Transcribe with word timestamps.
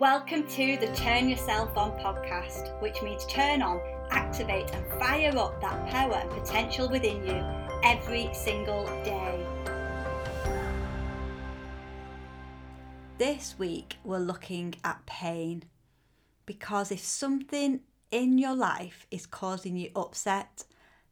Welcome 0.00 0.46
to 0.46 0.78
the 0.78 0.86
Turn 0.94 1.28
Yourself 1.28 1.76
On 1.76 1.90
podcast, 1.90 2.80
which 2.80 3.02
means 3.02 3.26
turn 3.26 3.60
on, 3.60 3.82
activate, 4.10 4.70
and 4.72 4.86
fire 4.98 5.36
up 5.36 5.60
that 5.60 5.90
power 5.90 6.14
and 6.14 6.30
potential 6.30 6.88
within 6.88 7.22
you 7.22 7.44
every 7.84 8.30
single 8.32 8.86
day. 9.04 9.46
This 13.18 13.56
week, 13.58 13.98
we're 14.02 14.20
looking 14.20 14.74
at 14.84 15.04
pain 15.04 15.64
because 16.46 16.90
if 16.90 17.00
something 17.00 17.80
in 18.10 18.38
your 18.38 18.54
life 18.54 19.06
is 19.10 19.26
causing 19.26 19.76
you 19.76 19.90
upset, 19.94 20.64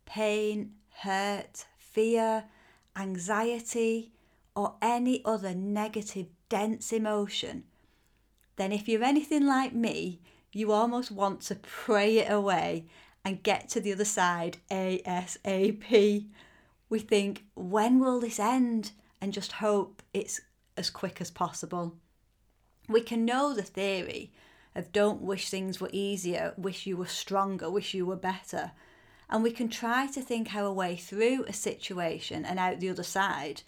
pain, 0.06 0.72
hurt, 1.02 1.66
fear, 1.76 2.44
anxiety, 2.96 4.12
or 4.56 4.76
any 4.80 5.20
other 5.26 5.54
negative, 5.54 6.28
dense 6.48 6.90
emotion, 6.90 7.64
then 8.58 8.72
if 8.72 8.88
you're 8.88 9.04
anything 9.04 9.46
like 9.46 9.72
me, 9.72 10.20
you 10.52 10.72
almost 10.72 11.10
want 11.10 11.40
to 11.42 11.54
pray 11.54 12.18
it 12.18 12.30
away 12.30 12.84
and 13.24 13.42
get 13.42 13.68
to 13.70 13.80
the 13.80 13.92
other 13.92 14.04
side 14.04 14.58
ASAP. 14.70 16.26
We 16.90 16.98
think, 16.98 17.44
when 17.54 18.00
will 18.00 18.20
this 18.20 18.38
end? 18.38 18.92
And 19.20 19.32
just 19.32 19.52
hope 19.52 20.02
it's 20.12 20.40
as 20.76 20.90
quick 20.90 21.20
as 21.20 21.30
possible. 21.30 21.96
We 22.88 23.00
can 23.00 23.24
know 23.24 23.54
the 23.54 23.62
theory 23.62 24.32
of 24.74 24.92
don't 24.92 25.22
wish 25.22 25.50
things 25.50 25.80
were 25.80 25.90
easier, 25.92 26.54
wish 26.56 26.86
you 26.86 26.96
were 26.96 27.06
stronger, 27.06 27.70
wish 27.70 27.94
you 27.94 28.06
were 28.06 28.16
better. 28.16 28.72
And 29.28 29.42
we 29.42 29.50
can 29.50 29.68
try 29.68 30.06
to 30.06 30.20
think 30.20 30.54
our 30.54 30.72
way 30.72 30.96
through 30.96 31.44
a 31.44 31.52
situation 31.52 32.44
and 32.44 32.58
out 32.58 32.80
the 32.80 32.90
other 32.90 33.02
side 33.02 33.62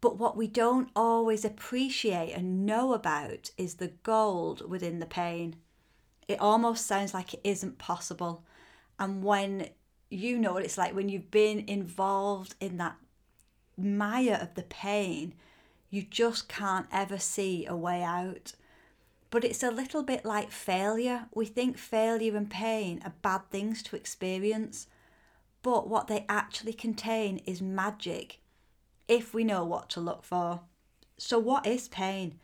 but 0.00 0.16
what 0.16 0.36
we 0.36 0.46
don't 0.46 0.90
always 0.94 1.44
appreciate 1.44 2.32
and 2.32 2.64
know 2.64 2.92
about 2.92 3.50
is 3.56 3.74
the 3.74 3.92
gold 4.02 4.68
within 4.68 5.00
the 5.00 5.06
pain. 5.06 5.56
It 6.28 6.40
almost 6.40 6.86
sounds 6.86 7.12
like 7.12 7.34
it 7.34 7.40
isn't 7.42 7.78
possible. 7.78 8.44
And 8.98 9.24
when 9.24 9.70
you 10.10 10.38
know 10.38 10.52
what 10.52 10.64
it's 10.64 10.78
like 10.78 10.94
when 10.94 11.08
you've 11.08 11.30
been 11.30 11.64
involved 11.66 12.54
in 12.60 12.76
that 12.78 12.96
mire 13.76 14.38
of 14.40 14.54
the 14.54 14.62
pain, 14.62 15.34
you 15.90 16.02
just 16.02 16.48
can't 16.48 16.86
ever 16.92 17.18
see 17.18 17.66
a 17.66 17.76
way 17.76 18.02
out. 18.02 18.52
But 19.30 19.44
it's 19.44 19.62
a 19.62 19.70
little 19.70 20.02
bit 20.02 20.24
like 20.24 20.52
failure. 20.52 21.26
We 21.34 21.46
think 21.46 21.76
failure 21.76 22.36
and 22.36 22.48
pain 22.48 23.00
are 23.04 23.14
bad 23.20 23.50
things 23.50 23.82
to 23.84 23.96
experience, 23.96 24.86
but 25.62 25.88
what 25.88 26.06
they 26.06 26.24
actually 26.28 26.72
contain 26.72 27.38
is 27.38 27.60
magic 27.60 28.38
if 29.08 29.34
we 29.34 29.42
know 29.42 29.64
what 29.64 29.88
to 29.90 30.00
look 30.00 30.22
for. 30.22 30.60
So, 31.16 31.38
what 31.38 31.66
is 31.66 31.88
pain? 31.88 32.38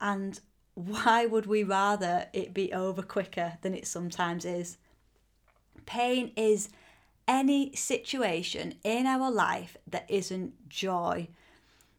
And 0.00 0.38
why 0.74 1.26
would 1.26 1.46
we 1.46 1.62
rather 1.62 2.26
it 2.32 2.52
be 2.52 2.72
over 2.72 3.02
quicker 3.02 3.54
than 3.62 3.74
it 3.74 3.86
sometimes 3.86 4.44
is? 4.44 4.76
Pain 5.86 6.32
is 6.36 6.68
any 7.26 7.74
situation 7.74 8.74
in 8.84 9.06
our 9.06 9.30
life 9.30 9.76
that 9.86 10.06
isn't 10.08 10.68
joy, 10.68 11.28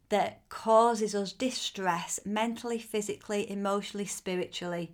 that 0.09 0.41
causes 0.49 1.13
us 1.13 1.31
distress 1.31 2.19
mentally, 2.25 2.79
physically, 2.79 3.49
emotionally, 3.49 4.05
spiritually. 4.05 4.91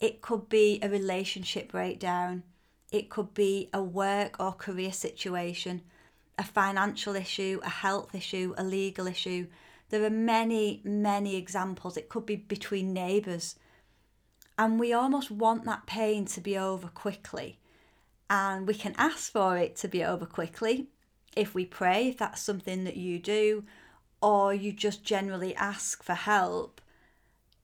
It 0.00 0.20
could 0.20 0.48
be 0.48 0.78
a 0.82 0.88
relationship 0.88 1.72
breakdown, 1.72 2.44
it 2.90 3.10
could 3.10 3.34
be 3.34 3.70
a 3.72 3.82
work 3.82 4.36
or 4.38 4.52
career 4.52 4.92
situation, 4.92 5.82
a 6.38 6.44
financial 6.44 7.14
issue, 7.14 7.60
a 7.62 7.70
health 7.70 8.14
issue, 8.14 8.54
a 8.56 8.64
legal 8.64 9.06
issue. 9.06 9.46
There 9.90 10.04
are 10.04 10.10
many, 10.10 10.80
many 10.84 11.36
examples. 11.36 11.96
It 11.96 12.08
could 12.08 12.26
be 12.26 12.36
between 12.36 12.92
neighbours. 12.92 13.56
And 14.58 14.78
we 14.78 14.92
almost 14.92 15.30
want 15.30 15.64
that 15.64 15.86
pain 15.86 16.24
to 16.26 16.40
be 16.40 16.56
over 16.56 16.88
quickly. 16.88 17.58
And 18.30 18.66
we 18.66 18.74
can 18.74 18.94
ask 18.96 19.30
for 19.30 19.58
it 19.58 19.76
to 19.76 19.88
be 19.88 20.02
over 20.04 20.24
quickly 20.24 20.88
if 21.36 21.54
we 21.54 21.64
pray, 21.64 22.08
if 22.08 22.18
that's 22.18 22.40
something 22.40 22.84
that 22.84 22.96
you 22.96 23.18
do, 23.18 23.64
or 24.22 24.54
you 24.54 24.72
just 24.72 25.04
generally 25.04 25.54
ask 25.56 26.02
for 26.02 26.14
help. 26.14 26.80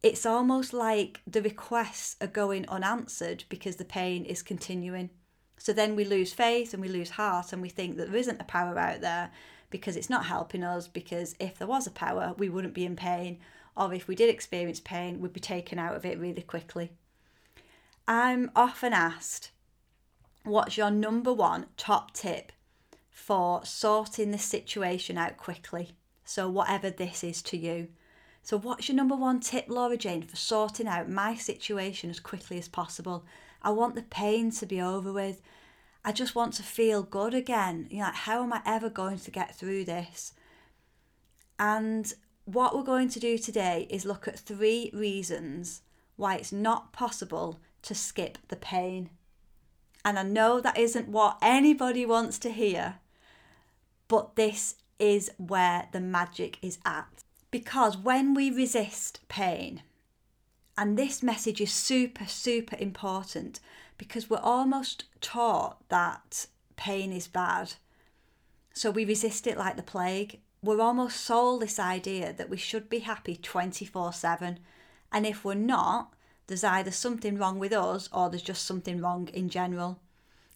It's 0.02 0.26
almost 0.26 0.72
like 0.72 1.20
the 1.26 1.42
requests 1.42 2.16
are 2.20 2.26
going 2.26 2.68
unanswered 2.68 3.44
because 3.48 3.76
the 3.76 3.84
pain 3.84 4.24
is 4.24 4.42
continuing. 4.42 5.10
So 5.58 5.72
then 5.72 5.96
we 5.96 6.04
lose 6.04 6.32
faith 6.32 6.72
and 6.72 6.82
we 6.82 6.88
lose 6.88 7.10
heart 7.10 7.52
and 7.52 7.60
we 7.60 7.68
think 7.68 7.96
that 7.96 8.10
there 8.10 8.20
isn't 8.20 8.40
a 8.40 8.44
power 8.44 8.78
out 8.78 9.00
there 9.00 9.30
because 9.70 9.96
it's 9.96 10.10
not 10.10 10.26
helping 10.26 10.62
us. 10.62 10.88
Because 10.88 11.34
if 11.38 11.58
there 11.58 11.68
was 11.68 11.86
a 11.86 11.90
power, 11.90 12.34
we 12.38 12.48
wouldn't 12.48 12.74
be 12.74 12.86
in 12.86 12.96
pain, 12.96 13.38
or 13.76 13.92
if 13.92 14.08
we 14.08 14.14
did 14.14 14.30
experience 14.30 14.80
pain, 14.80 15.20
we'd 15.20 15.32
be 15.32 15.40
taken 15.40 15.78
out 15.78 15.94
of 15.94 16.04
it 16.04 16.18
really 16.18 16.42
quickly. 16.42 16.90
I'm 18.06 18.50
often 18.56 18.92
asked, 18.92 19.50
What's 20.44 20.78
your 20.78 20.90
number 20.90 21.32
one 21.32 21.66
top 21.76 22.14
tip 22.14 22.52
for 23.10 23.64
sorting 23.64 24.30
the 24.30 24.38
situation 24.38 25.18
out 25.18 25.36
quickly? 25.36 25.90
So, 26.24 26.48
whatever 26.48 26.90
this 26.90 27.22
is 27.22 27.42
to 27.42 27.56
you. 27.56 27.88
So, 28.42 28.58
what's 28.58 28.88
your 28.88 28.96
number 28.96 29.14
one 29.14 29.40
tip, 29.40 29.66
Laura 29.68 29.98
Jane, 29.98 30.22
for 30.22 30.36
sorting 30.36 30.88
out 30.88 31.10
my 31.10 31.34
situation 31.34 32.08
as 32.08 32.20
quickly 32.20 32.58
as 32.58 32.68
possible? 32.68 33.26
I 33.62 33.70
want 33.70 33.94
the 33.94 34.02
pain 34.02 34.50
to 34.52 34.66
be 34.66 34.80
over 34.80 35.12
with. 35.12 35.40
I 36.04 36.12
just 36.12 36.34
want 36.34 36.54
to 36.54 36.62
feel 36.62 37.02
good 37.02 37.34
again. 37.34 37.88
You 37.90 37.98
know, 37.98 38.04
like, 38.04 38.14
how 38.14 38.42
am 38.42 38.52
I 38.52 38.62
ever 38.64 38.88
going 38.88 39.18
to 39.18 39.30
get 39.30 39.54
through 39.54 39.84
this? 39.84 40.32
And 41.58 42.12
what 42.44 42.74
we're 42.74 42.82
going 42.82 43.08
to 43.10 43.20
do 43.20 43.36
today 43.36 43.86
is 43.90 44.04
look 44.04 44.26
at 44.26 44.38
three 44.38 44.90
reasons 44.94 45.82
why 46.16 46.36
it's 46.36 46.52
not 46.52 46.92
possible 46.92 47.60
to 47.82 47.94
skip 47.94 48.38
the 48.48 48.56
pain. 48.56 49.10
And 50.04 50.18
I 50.18 50.22
know 50.22 50.60
that 50.60 50.78
isn't 50.78 51.08
what 51.08 51.38
anybody 51.42 52.06
wants 52.06 52.38
to 52.40 52.50
hear, 52.50 52.96
but 54.06 54.36
this 54.36 54.76
is 54.98 55.30
where 55.36 55.88
the 55.92 56.00
magic 56.00 56.58
is 56.62 56.78
at. 56.84 57.24
Because 57.50 57.96
when 57.96 58.34
we 58.34 58.50
resist 58.50 59.20
pain, 59.28 59.82
and 60.78 60.96
this 60.96 61.24
message 61.24 61.60
is 61.60 61.72
super, 61.72 62.26
super 62.26 62.76
important 62.78 63.58
because 63.98 64.30
we're 64.30 64.38
almost 64.38 65.06
taught 65.20 65.76
that 65.88 66.46
pain 66.76 67.12
is 67.12 67.26
bad. 67.26 67.74
So 68.72 68.92
we 68.92 69.04
resist 69.04 69.48
it 69.48 69.58
like 69.58 69.74
the 69.74 69.82
plague. 69.82 70.38
We're 70.62 70.80
almost 70.80 71.20
sold 71.20 71.62
this 71.62 71.80
idea 71.80 72.32
that 72.32 72.48
we 72.48 72.56
should 72.56 72.88
be 72.88 73.00
happy 73.00 73.34
24 73.34 74.12
7. 74.12 74.60
And 75.10 75.26
if 75.26 75.44
we're 75.44 75.54
not, 75.54 76.14
there's 76.46 76.62
either 76.62 76.92
something 76.92 77.36
wrong 77.36 77.58
with 77.58 77.72
us 77.72 78.08
or 78.12 78.30
there's 78.30 78.40
just 78.40 78.64
something 78.64 79.00
wrong 79.00 79.28
in 79.34 79.48
general. 79.48 79.98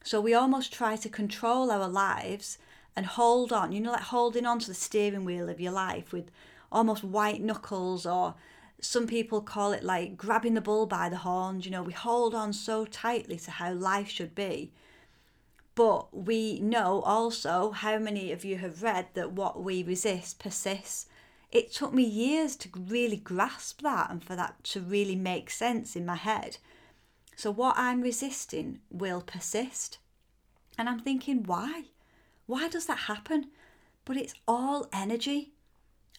So 0.04 0.20
we 0.20 0.34
almost 0.34 0.72
try 0.72 0.94
to 0.94 1.08
control 1.08 1.72
our 1.72 1.88
lives 1.88 2.58
and 2.94 3.06
hold 3.06 3.52
on, 3.52 3.72
you 3.72 3.80
know, 3.80 3.90
like 3.90 4.02
holding 4.02 4.46
on 4.46 4.60
to 4.60 4.68
the 4.68 4.74
steering 4.74 5.24
wheel 5.24 5.48
of 5.48 5.60
your 5.60 5.72
life 5.72 6.12
with 6.12 6.30
almost 6.70 7.02
white 7.02 7.40
knuckles 7.40 8.06
or 8.06 8.36
some 8.82 9.06
people 9.06 9.40
call 9.40 9.72
it 9.72 9.84
like 9.84 10.16
grabbing 10.16 10.54
the 10.54 10.60
bull 10.60 10.86
by 10.86 11.08
the 11.08 11.18
horns. 11.18 11.64
You 11.64 11.70
know, 11.70 11.84
we 11.84 11.92
hold 11.92 12.34
on 12.34 12.52
so 12.52 12.84
tightly 12.84 13.36
to 13.38 13.52
how 13.52 13.72
life 13.72 14.10
should 14.10 14.34
be. 14.34 14.72
But 15.76 16.14
we 16.14 16.58
know 16.58 17.00
also 17.02 17.70
how 17.70 17.98
many 17.98 18.32
of 18.32 18.44
you 18.44 18.56
have 18.56 18.82
read 18.82 19.06
that 19.14 19.32
what 19.32 19.62
we 19.62 19.84
resist 19.84 20.40
persists. 20.40 21.06
It 21.52 21.72
took 21.72 21.94
me 21.94 22.02
years 22.02 22.56
to 22.56 22.68
really 22.76 23.16
grasp 23.16 23.82
that 23.82 24.10
and 24.10 24.22
for 24.22 24.34
that 24.34 24.62
to 24.64 24.80
really 24.80 25.16
make 25.16 25.48
sense 25.48 25.94
in 25.94 26.04
my 26.04 26.16
head. 26.16 26.58
So, 27.36 27.50
what 27.52 27.76
I'm 27.78 28.02
resisting 28.02 28.80
will 28.90 29.20
persist. 29.20 29.98
And 30.76 30.88
I'm 30.88 31.00
thinking, 31.00 31.44
why? 31.44 31.84
Why 32.46 32.68
does 32.68 32.86
that 32.86 32.98
happen? 32.98 33.46
But 34.04 34.16
it's 34.16 34.34
all 34.48 34.88
energy. 34.92 35.52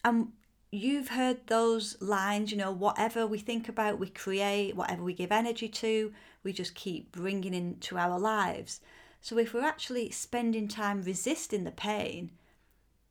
And 0.05 0.31
you've 0.73 1.09
heard 1.09 1.45
those 1.45 2.01
lines, 2.01 2.51
you 2.51 2.57
know, 2.57 2.71
whatever 2.71 3.27
we 3.27 3.37
think 3.37 3.69
about, 3.69 3.99
we 3.99 4.09
create, 4.09 4.75
whatever 4.75 5.03
we 5.03 5.13
give 5.13 5.31
energy 5.31 5.67
to, 5.67 6.11
we 6.43 6.51
just 6.51 6.73
keep 6.73 7.11
bringing 7.11 7.53
into 7.53 7.95
our 7.97 8.17
lives. 8.19 8.81
So 9.21 9.37
if 9.37 9.53
we're 9.53 9.63
actually 9.63 10.09
spending 10.09 10.67
time 10.67 11.03
resisting 11.03 11.63
the 11.63 11.71
pain, 11.71 12.31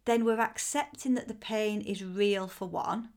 then 0.06 0.25
we're 0.25 0.41
accepting 0.41 1.14
that 1.14 1.29
the 1.29 1.35
pain 1.35 1.81
is 1.82 2.05
real 2.05 2.49
for 2.49 2.67
one. 2.67 3.11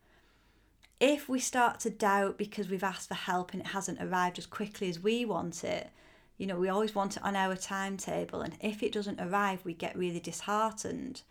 If 1.00 1.28
we 1.28 1.40
start 1.40 1.80
to 1.82 1.90
doubt 1.90 2.38
because 2.38 2.70
we've 2.70 2.84
asked 2.84 3.08
for 3.08 3.16
help 3.16 3.52
and 3.52 3.62
it 3.62 3.70
hasn't 3.70 4.02
arrived 4.02 4.38
as 4.38 4.46
quickly 4.46 4.90
as 4.90 5.00
we 5.00 5.26
want 5.26 5.64
it, 5.64 5.90
you 6.38 6.46
know, 6.46 6.60
we 6.60 6.70
always 6.70 6.94
want 6.94 7.18
it 7.18 7.24
on 7.24 7.36
our 7.36 7.56
timetable, 7.56 8.42
and 8.42 8.56
if 8.60 8.84
it 8.84 8.92
doesn't 8.92 9.20
arrive, 9.20 9.64
we 9.64 9.74
get 9.74 9.98
really 9.98 10.20
disheartened. 10.20 11.24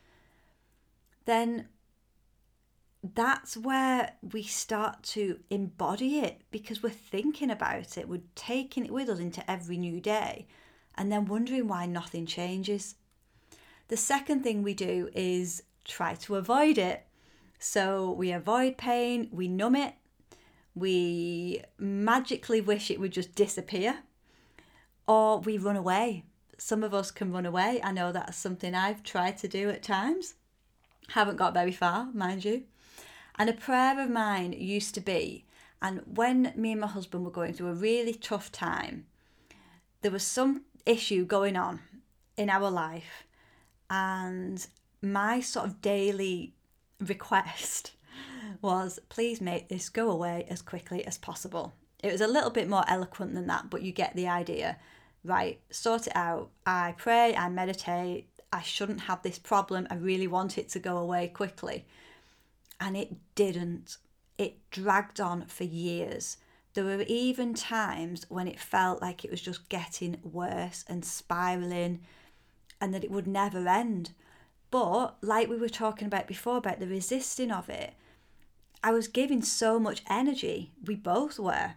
Then 1.26 1.68
that's 3.12 3.54
where 3.54 4.12
we 4.32 4.42
start 4.42 5.02
to 5.02 5.38
embody 5.50 6.20
it 6.20 6.40
because 6.50 6.82
we're 6.82 6.88
thinking 6.88 7.50
about 7.50 7.98
it, 7.98 8.08
we're 8.08 8.22
taking 8.34 8.86
it 8.86 8.90
with 8.90 9.10
us 9.10 9.18
into 9.18 9.48
every 9.50 9.76
new 9.76 10.00
day, 10.00 10.46
and 10.96 11.12
then 11.12 11.26
wondering 11.26 11.68
why 11.68 11.84
nothing 11.84 12.24
changes. 12.24 12.94
The 13.88 13.98
second 13.98 14.42
thing 14.42 14.62
we 14.62 14.72
do 14.72 15.10
is 15.14 15.64
try 15.84 16.14
to 16.14 16.36
avoid 16.36 16.78
it. 16.78 17.04
So 17.58 18.10
we 18.12 18.32
avoid 18.32 18.78
pain, 18.78 19.28
we 19.30 19.48
numb 19.48 19.76
it, 19.76 19.94
we 20.74 21.62
magically 21.78 22.62
wish 22.62 22.90
it 22.90 23.00
would 23.00 23.12
just 23.12 23.34
disappear, 23.34 23.98
or 25.06 25.40
we 25.40 25.58
run 25.58 25.76
away. 25.76 26.24
Some 26.56 26.82
of 26.82 26.94
us 26.94 27.10
can 27.10 27.32
run 27.32 27.44
away. 27.44 27.80
I 27.82 27.92
know 27.92 28.12
that's 28.12 28.38
something 28.38 28.74
I've 28.74 29.02
tried 29.02 29.36
to 29.38 29.48
do 29.48 29.68
at 29.68 29.82
times. 29.82 30.34
Haven't 31.08 31.36
got 31.36 31.52
very 31.52 31.72
far, 31.72 32.08
mind 32.14 32.44
you. 32.44 32.64
And 33.36 33.50
a 33.50 33.54
prayer 33.54 34.00
of 34.00 34.10
mine 34.10 34.52
used 34.52 34.94
to 34.94 35.00
be, 35.00 35.44
and 35.82 36.02
when 36.06 36.52
me 36.56 36.72
and 36.72 36.80
my 36.80 36.86
husband 36.86 37.24
were 37.24 37.30
going 37.30 37.52
through 37.52 37.68
a 37.68 37.74
really 37.74 38.14
tough 38.14 38.52
time, 38.52 39.06
there 40.02 40.10
was 40.10 40.22
some 40.22 40.62
issue 40.86 41.24
going 41.24 41.56
on 41.56 41.80
in 42.36 42.48
our 42.48 42.70
life, 42.70 43.24
and 43.90 44.66
my 45.02 45.40
sort 45.40 45.66
of 45.66 45.80
daily 45.80 46.54
request 47.00 47.92
was 48.62 48.98
please 49.08 49.40
make 49.40 49.68
this 49.68 49.88
go 49.88 50.10
away 50.10 50.46
as 50.48 50.62
quickly 50.62 51.04
as 51.06 51.18
possible. 51.18 51.74
It 52.02 52.12
was 52.12 52.20
a 52.20 52.28
little 52.28 52.50
bit 52.50 52.68
more 52.68 52.84
eloquent 52.86 53.34
than 53.34 53.46
that, 53.46 53.70
but 53.70 53.82
you 53.82 53.92
get 53.92 54.14
the 54.14 54.28
idea. 54.28 54.76
Right, 55.24 55.58
sort 55.70 56.06
it 56.06 56.14
out. 56.14 56.50
I 56.66 56.94
pray, 56.98 57.34
I 57.34 57.48
meditate. 57.48 58.28
I 58.52 58.60
shouldn't 58.60 59.00
have 59.00 59.22
this 59.22 59.38
problem. 59.38 59.86
I 59.90 59.94
really 59.94 60.26
want 60.26 60.58
it 60.58 60.68
to 60.70 60.78
go 60.78 60.98
away 60.98 61.28
quickly. 61.28 61.86
And 62.84 62.98
it 62.98 63.16
didn't. 63.34 63.96
It 64.36 64.58
dragged 64.70 65.18
on 65.18 65.46
for 65.46 65.64
years. 65.64 66.36
There 66.74 66.84
were 66.84 67.04
even 67.08 67.54
times 67.54 68.26
when 68.28 68.46
it 68.46 68.60
felt 68.60 69.00
like 69.00 69.24
it 69.24 69.30
was 69.30 69.40
just 69.40 69.70
getting 69.70 70.18
worse 70.22 70.84
and 70.86 71.02
spiraling 71.02 72.00
and 72.80 72.92
that 72.92 73.02
it 73.02 73.10
would 73.10 73.26
never 73.26 73.66
end. 73.66 74.10
But, 74.70 75.16
like 75.22 75.48
we 75.48 75.56
were 75.56 75.68
talking 75.68 76.06
about 76.06 76.26
before, 76.26 76.58
about 76.58 76.78
the 76.78 76.86
resisting 76.86 77.50
of 77.50 77.70
it, 77.70 77.94
I 78.82 78.90
was 78.90 79.08
giving 79.08 79.40
so 79.40 79.78
much 79.78 80.02
energy, 80.10 80.72
we 80.84 80.94
both 80.94 81.38
were, 81.38 81.76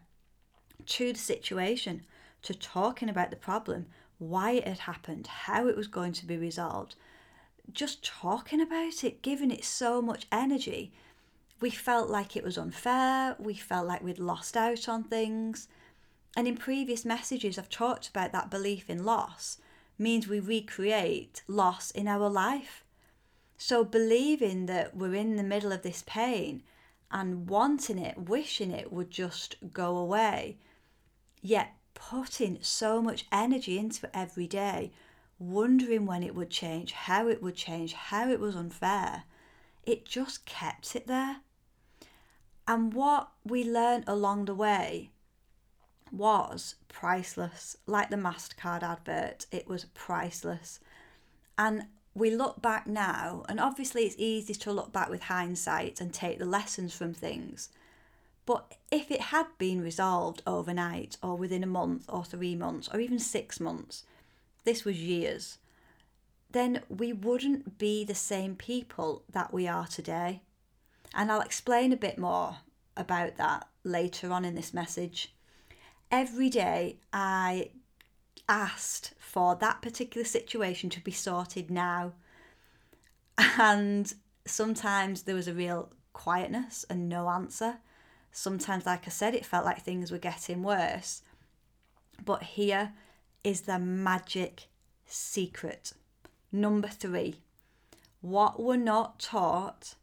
to 0.88 1.14
the 1.14 1.20
situation, 1.20 2.02
to 2.42 2.54
talking 2.54 3.08
about 3.08 3.30
the 3.30 3.38
problem, 3.38 3.86
why 4.18 4.52
it 4.52 4.68
had 4.68 4.80
happened, 4.80 5.28
how 5.28 5.68
it 5.68 5.78
was 5.78 5.88
going 5.88 6.12
to 6.14 6.26
be 6.26 6.36
resolved. 6.36 6.96
Just 7.72 8.04
talking 8.04 8.62
about 8.62 9.04
it, 9.04 9.22
giving 9.22 9.52
it 9.52 9.64
so 9.64 10.02
much 10.02 10.28
energy. 10.32 10.92
We 11.60 11.70
felt 11.70 12.10
like 12.10 12.36
it 12.36 12.44
was 12.44 12.58
unfair, 12.58 13.36
we 13.40 13.56
felt 13.56 13.88
like 13.88 14.04
we'd 14.04 14.20
lost 14.20 14.56
out 14.56 14.88
on 14.88 15.04
things. 15.04 15.68
And 16.36 16.48
in 16.48 16.56
previous 16.56 17.04
messages, 17.04 17.58
I've 17.58 17.70
talked 17.70 18.08
about 18.10 18.32
that 18.32 18.52
belief 18.52 18.90
in 18.90 19.04
loss 19.04 19.58
means 19.98 20.28
we 20.28 20.40
recreate 20.40 21.42
loss 21.48 21.90
in 21.92 22.08
our 22.08 22.30
life. 22.30 22.84
So 23.58 23.84
believing 23.84 24.68
that 24.68 24.96
we're 24.96 25.16
in 25.16 25.36
the 25.36 25.44
middle 25.44 25.72
of 25.72 25.82
this 25.82 26.04
pain 26.06 26.62
and 27.10 27.50
wanting 27.50 27.98
it, 27.98 28.30
wishing 28.30 28.72
it 28.72 28.94
would 28.94 29.10
just 29.10 29.56
go 29.74 29.98
away, 29.98 30.58
yet 31.42 31.74
putting 31.96 32.60
so 32.62 33.02
much 33.02 33.26
energy 33.32 33.80
into 33.80 34.06
it 34.06 34.12
every 34.14 34.46
day, 34.46 34.92
wondering 35.40 36.06
when 36.06 36.24
it 36.24 36.36
would 36.36 36.50
change, 36.50 36.92
how 36.92 37.28
it 37.28 37.42
would 37.42 37.56
change, 37.56 37.94
how 37.94 38.30
it 38.30 38.40
was 38.40 38.56
unfair, 38.56 39.24
it 39.84 40.06
just 40.06 40.46
kept 40.46 40.96
it 40.96 41.08
there. 41.08 41.38
And 42.68 42.94
what 42.94 43.30
we 43.46 43.64
learned 43.64 44.04
along 44.08 44.46
the 44.46 44.56
way 44.56 45.12
was 46.12 46.76
priceless. 46.90 47.78
Like 47.86 48.10
the 48.10 48.18
MasterCard 48.18 48.84
advert, 48.84 49.46
it 49.52 49.68
was 49.68 49.86
priceless. 49.94 50.80
And 51.58 51.84
we 52.14 52.32
look 52.32 52.62
back 52.62 52.88
now, 52.88 53.44
and 53.48 53.60
obviously 53.60 54.04
it's 54.04 54.16
easy 54.18 54.54
to 54.56 54.74
look 54.74 54.92
back 54.92 55.10
with 55.10 55.24
hindsight 55.24 56.02
and 56.02 56.14
take 56.14 56.40
the 56.40 56.46
lessons 56.46 56.94
from 56.94 57.14
things. 57.14 57.70
But 58.46 58.76
if 58.92 59.12
it 59.12 59.22
had 59.22 59.48
been 59.58 59.82
resolved 59.82 60.42
overnight, 60.48 61.18
or 61.22 61.36
within 61.36 61.64
a 61.64 61.68
month, 61.68 62.06
or 62.10 62.24
three 62.24 62.56
months, 62.56 62.90
or 62.92 63.00
even 63.00 63.20
six 63.20 63.60
months, 63.60 64.04
this 64.68 64.84
was 64.84 65.02
years, 65.02 65.60
then 66.52 66.82
we 66.90 67.14
wouldn't 67.14 67.78
be 67.78 68.04
the 68.04 68.14
same 68.14 68.54
people 68.54 69.24
that 69.32 69.54
we 69.54 69.66
are 69.66 69.88
today. 69.88 70.42
And 71.16 71.32
I'll 71.32 71.42
explain 71.42 71.94
a 71.94 71.98
bit 71.98 72.20
more 72.20 72.58
about 72.98 73.38
that 73.38 73.70
later 73.86 74.32
on 74.32 74.44
in 74.44 74.56
this 74.56 74.74
message. 74.74 75.34
Every 76.12 76.50
day 76.50 76.98
I 77.14 77.70
asked 78.50 79.14
for 79.18 79.56
that 79.56 79.82
particular 79.82 80.26
situation 80.26 80.90
to 80.90 81.02
be 81.02 81.12
sorted 81.12 81.72
now. 81.72 82.12
And 83.58 84.14
sometimes 84.46 85.24
there 85.24 85.36
was 85.36 85.48
a 85.48 85.54
real 85.54 85.94
quietness 86.12 86.86
and 86.90 87.08
no 87.08 87.30
answer. 87.30 87.78
Sometimes, 88.34 88.86
like 88.86 89.08
I 89.08 89.12
said, 89.12 89.34
it 89.34 89.46
felt 89.46 89.66
like 89.66 89.82
things 89.82 90.12
were 90.12 90.18
getting 90.18 90.62
worse. 90.62 91.22
But 92.24 92.44
here 92.44 92.92
is 93.48 93.62
the 93.62 93.80
magic 93.80 94.68
secret. 95.06 95.94
Number 96.52 96.90
three, 96.90 97.36
what 98.20 98.62
we're 98.62 98.76
not 98.76 99.20
taught 99.20 99.96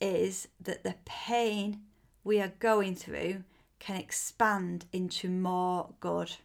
is 0.00 0.48
that 0.58 0.82
the 0.82 0.94
pain 1.04 1.82
we 2.24 2.40
are 2.40 2.52
going 2.58 2.94
through 2.94 3.44
can 3.78 3.96
expand 3.96 4.86
into 4.90 5.28
more 5.28 5.90
good 6.00 6.36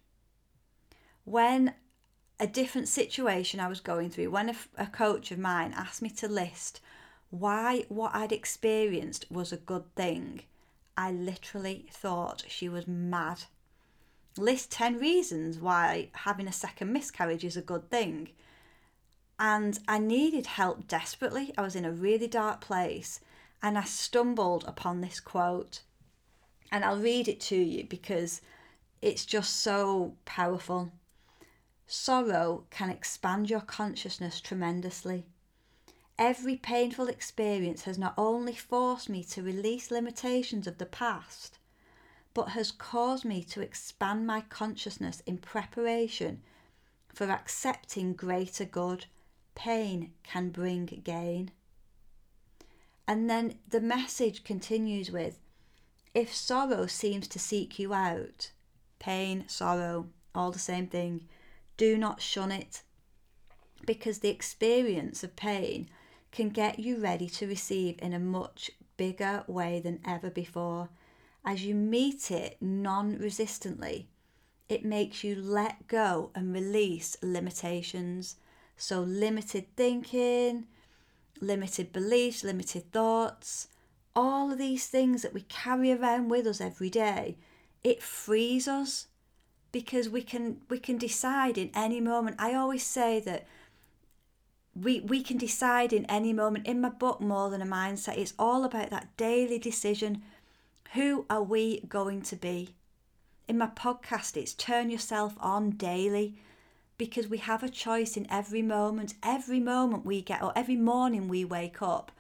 when 1.23 1.75
a 2.41 2.45
different 2.45 2.89
situation 2.89 3.61
I 3.61 3.69
was 3.69 3.79
going 3.79 4.09
through, 4.09 4.31
when 4.31 4.49
a, 4.49 4.55
a 4.77 4.87
coach 4.87 5.31
of 5.31 5.39
mine 5.39 5.73
asked 5.73 6.01
me 6.01 6.09
to 6.09 6.27
list 6.27 6.81
why 7.29 7.85
what 7.87 8.13
I'd 8.13 8.33
experienced 8.33 9.31
was 9.31 9.53
a 9.53 9.57
good 9.57 9.95
thing, 9.95 10.41
I 10.97 11.13
literally 11.13 11.85
thought 11.89 12.43
she 12.49 12.67
was 12.67 12.85
mad. 12.85 13.43
List 14.37 14.71
10 14.71 14.97
reasons 14.97 15.59
why 15.59 16.09
having 16.13 16.47
a 16.47 16.53
second 16.53 16.93
miscarriage 16.93 17.43
is 17.43 17.57
a 17.57 17.61
good 17.61 17.89
thing. 17.89 18.29
And 19.37 19.79
I 19.87 19.97
needed 19.97 20.45
help 20.45 20.87
desperately. 20.87 21.53
I 21.57 21.61
was 21.61 21.75
in 21.75 21.83
a 21.83 21.91
really 21.91 22.27
dark 22.27 22.61
place 22.61 23.19
and 23.61 23.77
I 23.77 23.83
stumbled 23.83 24.63
upon 24.65 25.01
this 25.01 25.19
quote. 25.19 25.81
And 26.71 26.85
I'll 26.85 26.99
read 26.99 27.27
it 27.27 27.41
to 27.41 27.55
you 27.57 27.83
because 27.83 28.41
it's 29.01 29.25
just 29.25 29.57
so 29.57 30.15
powerful. 30.23 30.91
Sorrow 31.85 32.63
can 32.69 32.89
expand 32.89 33.49
your 33.49 33.59
consciousness 33.59 34.39
tremendously. 34.39 35.25
Every 36.17 36.55
painful 36.55 37.07
experience 37.07 37.83
has 37.83 37.97
not 37.97 38.13
only 38.17 38.55
forced 38.55 39.09
me 39.09 39.23
to 39.25 39.43
release 39.43 39.91
limitations 39.91 40.67
of 40.67 40.77
the 40.77 40.85
past, 40.85 41.57
but 42.33 42.49
has 42.49 42.71
caused 42.71 43.25
me 43.25 43.43
to 43.43 43.61
expand 43.61 44.25
my 44.25 44.41
consciousness 44.41 45.21
in 45.25 45.37
preparation 45.37 46.41
for 47.13 47.29
accepting 47.29 48.13
greater 48.13 48.65
good. 48.65 49.05
Pain 49.53 50.11
can 50.23 50.49
bring 50.49 50.85
gain. 51.03 51.51
And 53.07 53.29
then 53.29 53.55
the 53.67 53.81
message 53.81 54.43
continues 54.43 55.11
with 55.11 55.39
if 56.13 56.33
sorrow 56.33 56.87
seems 56.87 57.27
to 57.29 57.39
seek 57.39 57.79
you 57.79 57.93
out, 57.93 58.51
pain, 58.99 59.45
sorrow, 59.47 60.07
all 60.33 60.51
the 60.51 60.59
same 60.59 60.87
thing 60.87 61.27
do 61.77 61.97
not 61.97 62.21
shun 62.21 62.51
it 62.51 62.83
because 63.85 64.19
the 64.19 64.29
experience 64.29 65.23
of 65.23 65.35
pain 65.35 65.89
can 66.31 66.49
get 66.49 66.79
you 66.79 66.97
ready 66.97 67.27
to 67.27 67.47
receive 67.47 67.95
in 68.01 68.13
a 68.13 68.19
much 68.19 68.71
bigger 68.97 69.43
way 69.47 69.79
than 69.79 69.99
ever 70.05 70.29
before. 70.29 70.89
As 71.43 71.63
you 71.63 71.73
meet 71.73 72.29
it 72.31 72.57
non 72.61 73.17
resistantly, 73.17 74.07
it 74.69 74.85
makes 74.85 75.23
you 75.23 75.35
let 75.35 75.87
go 75.87 76.31
and 76.35 76.53
release 76.53 77.17
limitations. 77.21 78.35
So, 78.77 79.01
limited 79.01 79.65
thinking, 79.75 80.67
limited 81.41 81.91
beliefs, 81.91 82.43
limited 82.43 82.91
thoughts, 82.91 83.67
all 84.15 84.51
of 84.51 84.57
these 84.57 84.87
things 84.87 85.21
that 85.21 85.33
we 85.33 85.41
carry 85.41 85.91
around 85.91 86.29
with 86.29 86.45
us 86.45 86.61
every 86.61 86.89
day, 86.89 87.37
it 87.83 88.01
frees 88.01 88.67
us 88.67 89.07
because 89.71 90.09
we 90.09 90.21
can 90.21 90.61
we 90.69 90.79
can 90.79 90.97
decide 90.97 91.57
in 91.57 91.71
any 91.73 92.01
moment. 92.01 92.35
I 92.39 92.53
always 92.53 92.85
say 92.85 93.19
that 93.21 93.45
we 94.75 94.99
we 95.01 95.23
can 95.23 95.37
decide 95.37 95.93
in 95.93 96.05
any 96.05 96.33
moment. 96.33 96.67
In 96.67 96.81
my 96.81 96.89
book, 96.89 97.21
More 97.21 97.49
Than 97.49 97.61
a 97.61 97.65
Mindset, 97.65 98.17
it's 98.17 98.33
all 98.37 98.63
about 98.63 98.89
that 98.89 99.15
daily 99.17 99.59
decision. 99.59 100.21
Who 100.93 101.25
are 101.29 101.41
we 101.41 101.79
going 101.87 102.21
to 102.23 102.35
be? 102.35 102.75
In 103.47 103.57
my 103.57 103.67
podcast, 103.67 104.35
it's 104.35 104.53
turn 104.53 104.89
yourself 104.89 105.35
on 105.39 105.69
daily 105.71 106.35
because 106.97 107.29
we 107.29 107.37
have 107.37 107.63
a 107.63 107.69
choice 107.69 108.17
in 108.17 108.27
every 108.29 108.61
moment. 108.61 109.13
Every 109.23 109.61
moment 109.61 110.05
we 110.05 110.21
get, 110.21 110.43
or 110.43 110.51
every 110.53 110.75
morning 110.75 111.29
we 111.29 111.45
wake 111.45 111.81
up, 111.81 112.11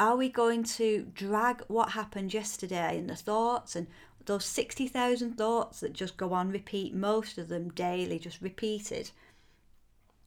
are 0.00 0.16
we 0.16 0.30
going 0.30 0.64
to 0.64 1.06
drag 1.12 1.64
what 1.68 1.90
happened 1.90 2.32
yesterday 2.32 2.96
and 2.96 3.10
the 3.10 3.14
thoughts 3.14 3.76
and 3.76 3.88
those 4.24 4.46
60,000 4.46 5.34
thoughts 5.36 5.80
that 5.80 5.92
just 5.92 6.16
go 6.16 6.32
on 6.32 6.50
repeat, 6.50 6.94
most 6.94 7.36
of 7.36 7.48
them 7.48 7.68
daily, 7.72 8.18
just 8.18 8.40
repeated. 8.40 9.10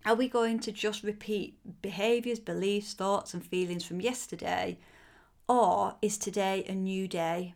Are 0.05 0.13
we 0.13 0.29
going 0.29 0.59
to 0.59 0.71
just 0.71 1.01
repeat 1.01 1.57
behaviours, 1.81 2.39
beliefs, 2.39 2.93
thoughts, 2.93 3.33
and 3.33 3.43
feelings 3.43 3.83
from 3.83 4.01
yesterday? 4.01 4.77
Or 5.47 5.95
is 6.01 6.17
today 6.17 6.65
a 6.67 6.73
new 6.73 7.07
day? 7.07 7.53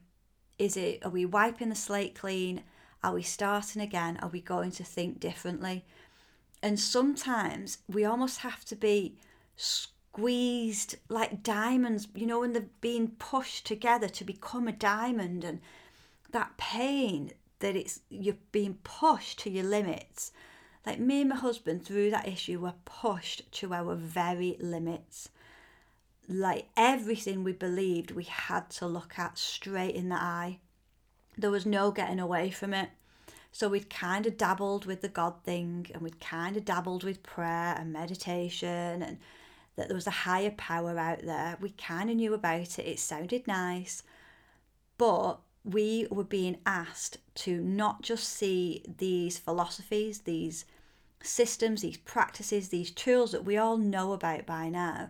Is 0.58 0.78
it, 0.78 1.04
are 1.04 1.12
we 1.12 1.26
wiping 1.26 1.70
the 1.70 1.76
slate 1.76 2.16
clean? 2.16 2.64
Are 3.04 3.14
we 3.14 3.24
starting 3.24 3.82
again? 3.82 4.20
Are 4.22 4.30
we 4.30 4.42
going 4.42 4.72
to 4.72 4.84
think 4.84 5.20
differently? 5.20 5.86
And 6.62 6.80
sometimes 6.80 7.80
we 7.88 8.06
almost 8.06 8.40
have 8.40 8.66
to 8.66 8.76
be 8.76 9.18
squeezed 9.56 10.98
like 11.08 11.42
diamonds, 11.42 12.08
you 12.14 12.26
know, 12.26 12.42
when 12.42 12.54
they're 12.54 12.66
being 12.82 13.10
pushed 13.20 13.66
together 13.66 14.10
to 14.10 14.24
become 14.24 14.68
a 14.68 14.74
diamond 14.74 15.44
and 15.44 15.62
that 16.32 16.58
pain 16.58 17.32
that 17.60 17.76
it's 17.76 18.02
you're 18.10 18.36
being 18.52 18.78
pushed 18.84 19.40
to 19.40 19.50
your 19.50 19.64
limits. 19.64 20.32
Like 20.86 21.00
me 21.00 21.22
and 21.22 21.30
my 21.30 21.36
husband 21.36 21.86
through 21.86 22.12
that 22.12 22.28
issue 22.28 22.60
were 22.60 22.74
pushed 22.86 23.52
to 23.54 23.74
our 23.74 23.96
very 23.96 24.58
limits. 24.60 25.30
Like 26.32 26.70
everything 26.78 27.44
we 27.44 27.54
believed 27.54 28.12
we 28.12 28.26
had 28.26 28.70
to 28.72 28.86
look 28.86 29.18
at 29.18 29.38
straight 29.38 29.96
in 29.96 30.10
the 30.10 30.16
eye. 30.16 30.60
There 31.38 31.50
was 31.50 31.66
no 31.66 31.90
getting 31.92 32.20
away 32.20 32.52
from 32.52 32.74
it. 32.74 32.90
So 33.52 33.68
we'd 33.68 33.90
kind 33.90 34.28
of 34.28 34.38
dabbled 34.38 34.86
with 34.86 35.02
the 35.02 35.10
God 35.10 35.44
thing 35.44 35.88
and 35.92 36.04
we'd 36.04 36.20
kind 36.20 36.56
of 36.56 36.66
dabbled 36.66 37.04
with 37.04 37.24
prayer 37.24 37.76
and 37.78 37.92
meditation 37.92 39.02
and 39.02 39.18
that 39.76 39.88
there 39.88 39.96
was 39.96 40.08
a 40.08 40.12
higher 40.12 40.52
power 40.52 41.00
out 41.00 41.24
there. 41.24 41.58
We 41.60 41.72
kind 41.72 42.10
of 42.10 42.18
knew 42.18 42.34
about 42.34 42.78
it, 42.78 42.86
it 42.86 43.00
sounded 43.00 43.48
nice, 43.48 44.04
but 44.98 45.40
we 45.64 46.06
were 46.12 46.24
being 46.24 46.58
asked 46.66 47.18
to 47.36 47.60
not 47.62 48.02
just 48.02 48.30
see 48.30 48.84
these 48.98 49.40
philosophies, 49.40 50.20
these 50.20 50.66
systems, 51.24 51.82
these 51.82 51.98
practices, 51.98 52.70
these 52.70 52.92
tools 52.92 53.32
that 53.32 53.46
we 53.46 53.58
all 53.58 53.78
know 53.78 54.12
about 54.14 54.46
by 54.46 54.70
now, 54.70 55.10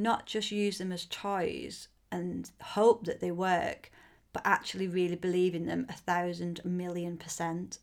not 0.00 0.26
just 0.26 0.50
use 0.50 0.78
them 0.78 0.92
as 0.92 1.04
toys 1.06 1.88
and 2.10 2.50
hope 2.60 3.04
that 3.04 3.20
they 3.20 3.30
work, 3.30 3.90
but 4.32 4.42
actually 4.44 4.88
really 4.88 5.16
believe 5.16 5.54
in 5.54 5.66
them 5.66 5.86
a 5.88 5.92
thousand 5.92 6.64
million 6.64 7.16
percent. 7.16 7.78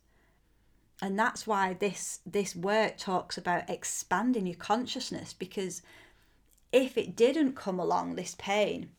And 1.01 1.17
that's 1.17 1.45
why 1.45 1.73
this 1.73 2.19
this 2.25 2.55
work 2.55 2.97
talks 2.97 3.37
about 3.37 3.69
expanding 3.69 4.47
your 4.47 4.55
consciousness 4.55 5.33
because 5.33 5.81
if 6.71 6.97
it 6.97 7.15
didn't 7.15 7.53
come 7.53 7.79
along 7.79 8.15
this 8.15 8.35
pain, 8.37 8.89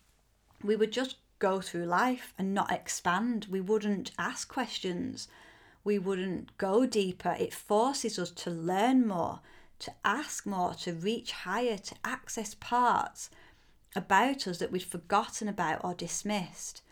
we 0.62 0.76
would 0.76 0.92
just 0.92 1.16
go 1.38 1.60
through 1.60 1.84
life 1.84 2.34
and 2.38 2.54
not 2.54 2.72
expand. 2.72 3.46
We 3.50 3.60
wouldn't 3.60 4.12
ask 4.18 4.48
questions. 4.48 5.28
We 5.84 5.98
wouldn't 5.98 6.56
go 6.58 6.86
deeper. 6.86 7.36
It 7.38 7.54
forces 7.54 8.18
us 8.18 8.30
to 8.32 8.50
learn 8.50 9.06
more, 9.06 9.40
to 9.80 9.92
ask 10.04 10.46
more, 10.46 10.74
to 10.74 10.92
reach 10.92 11.32
higher, 11.32 11.78
to 11.78 11.94
access 12.04 12.54
parts 12.54 13.30
about 13.94 14.46
us 14.46 14.58
that 14.58 14.72
we'd 14.72 14.82
forgotten 14.82 15.48
about 15.48 15.82
or 15.84 15.94
dismissed. 15.94 16.82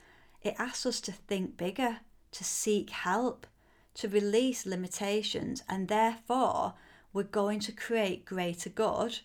It 0.43 0.55
asks 0.59 0.87
us 0.87 1.01
to 1.03 1.13
think 1.13 1.57
bigger, 1.57 1.99
to 2.33 2.45
seek 2.45 2.91
help, 2.91 3.47
to 3.95 4.09
release 4.09 4.67
limitations, 4.67 5.63
and 5.69 5.89
therefore 5.89 6.75
we're 7.13 7.23
going 7.23 7.61
to 7.61 7.73
create 7.73 8.25
greater 8.25 8.71
good. 8.71 9.21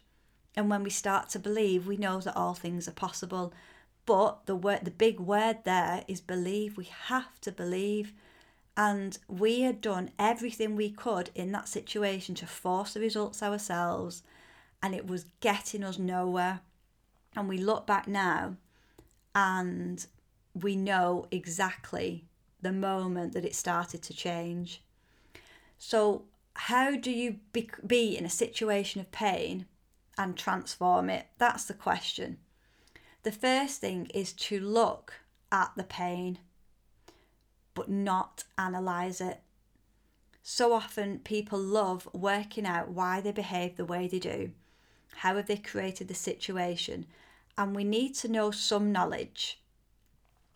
And 0.56 0.70
when 0.70 0.84
we 0.84 0.90
start 0.90 1.30
to 1.30 1.40
believe, 1.40 1.88
we 1.88 1.98
know 1.98 2.20
that 2.22 2.36
all 2.36 2.54
things 2.54 2.88
are 2.88 2.94
possible 2.94 3.54
but 4.06 4.46
the 4.46 4.56
word, 4.56 4.82
the 4.84 4.92
big 4.92 5.20
word 5.20 5.60
there 5.64 6.04
is 6.08 6.22
believe. 6.22 6.78
We 6.78 6.86
have 6.86 7.40
to 7.42 7.52
believe. 7.52 8.14
And 8.78 9.18
we 9.28 9.62
had 9.62 9.82
done 9.82 10.12
everything 10.18 10.76
we 10.76 10.90
could 10.90 11.30
in 11.36 11.52
that 11.52 11.68
situation 11.68 12.36
to 12.36 12.48
force 12.48 12.94
the 12.94 13.00
results 13.00 13.44
ourselves, 13.44 14.24
and 14.82 14.96
it 14.96 15.08
was 15.08 15.26
getting 15.40 15.84
us 15.84 16.00
nowhere. 16.00 16.62
And 17.36 17.48
we 17.48 17.58
look 17.58 17.86
back 17.86 18.08
now 18.08 18.56
and 19.34 20.06
we 20.54 20.76
know 20.76 21.26
exactly 21.32 22.26
the 22.62 22.72
moment 22.72 23.34
that 23.34 23.46
it 23.46 23.56
started 23.56 24.02
to 24.04 24.14
change. 24.14 24.82
So, 25.78 26.24
how 26.54 26.96
do 26.96 27.12
you 27.12 27.38
be, 27.54 27.70
be 27.86 28.18
in 28.18 28.26
a 28.26 28.30
situation 28.30 29.02
of 29.02 29.12
pain 29.12 29.66
and 30.18 30.36
transform 30.36 31.10
it? 31.10 31.28
That's 31.38 31.66
the 31.66 31.74
question. 31.74 32.38
The 33.24 33.32
first 33.32 33.80
thing 33.80 34.08
is 34.14 34.34
to 34.34 34.60
look 34.60 35.14
at 35.52 35.72
the 35.76 35.84
pain, 35.84 36.40
but 37.82 37.90
not 37.90 38.44
analyze 38.60 39.20
it. 39.20 39.42
So 40.44 40.72
often 40.72 41.18
people 41.18 41.58
love 41.58 42.08
working 42.14 42.68
out 42.68 42.90
why 42.90 43.22
they 43.22 43.32
behave 43.32 43.76
the 43.76 43.86
way 43.86 44.08
they 44.08 44.20
do, 44.20 44.52
how 45.16 45.36
have 45.38 45.48
they 45.48 45.58
created 45.58 46.08
the 46.08 46.14
situation, 46.14 47.08
and 47.58 47.76
we 47.76 47.84
need 47.84 48.14
to 48.18 48.28
know 48.28 48.52
some 48.52 48.92
knowledge. 48.92 49.60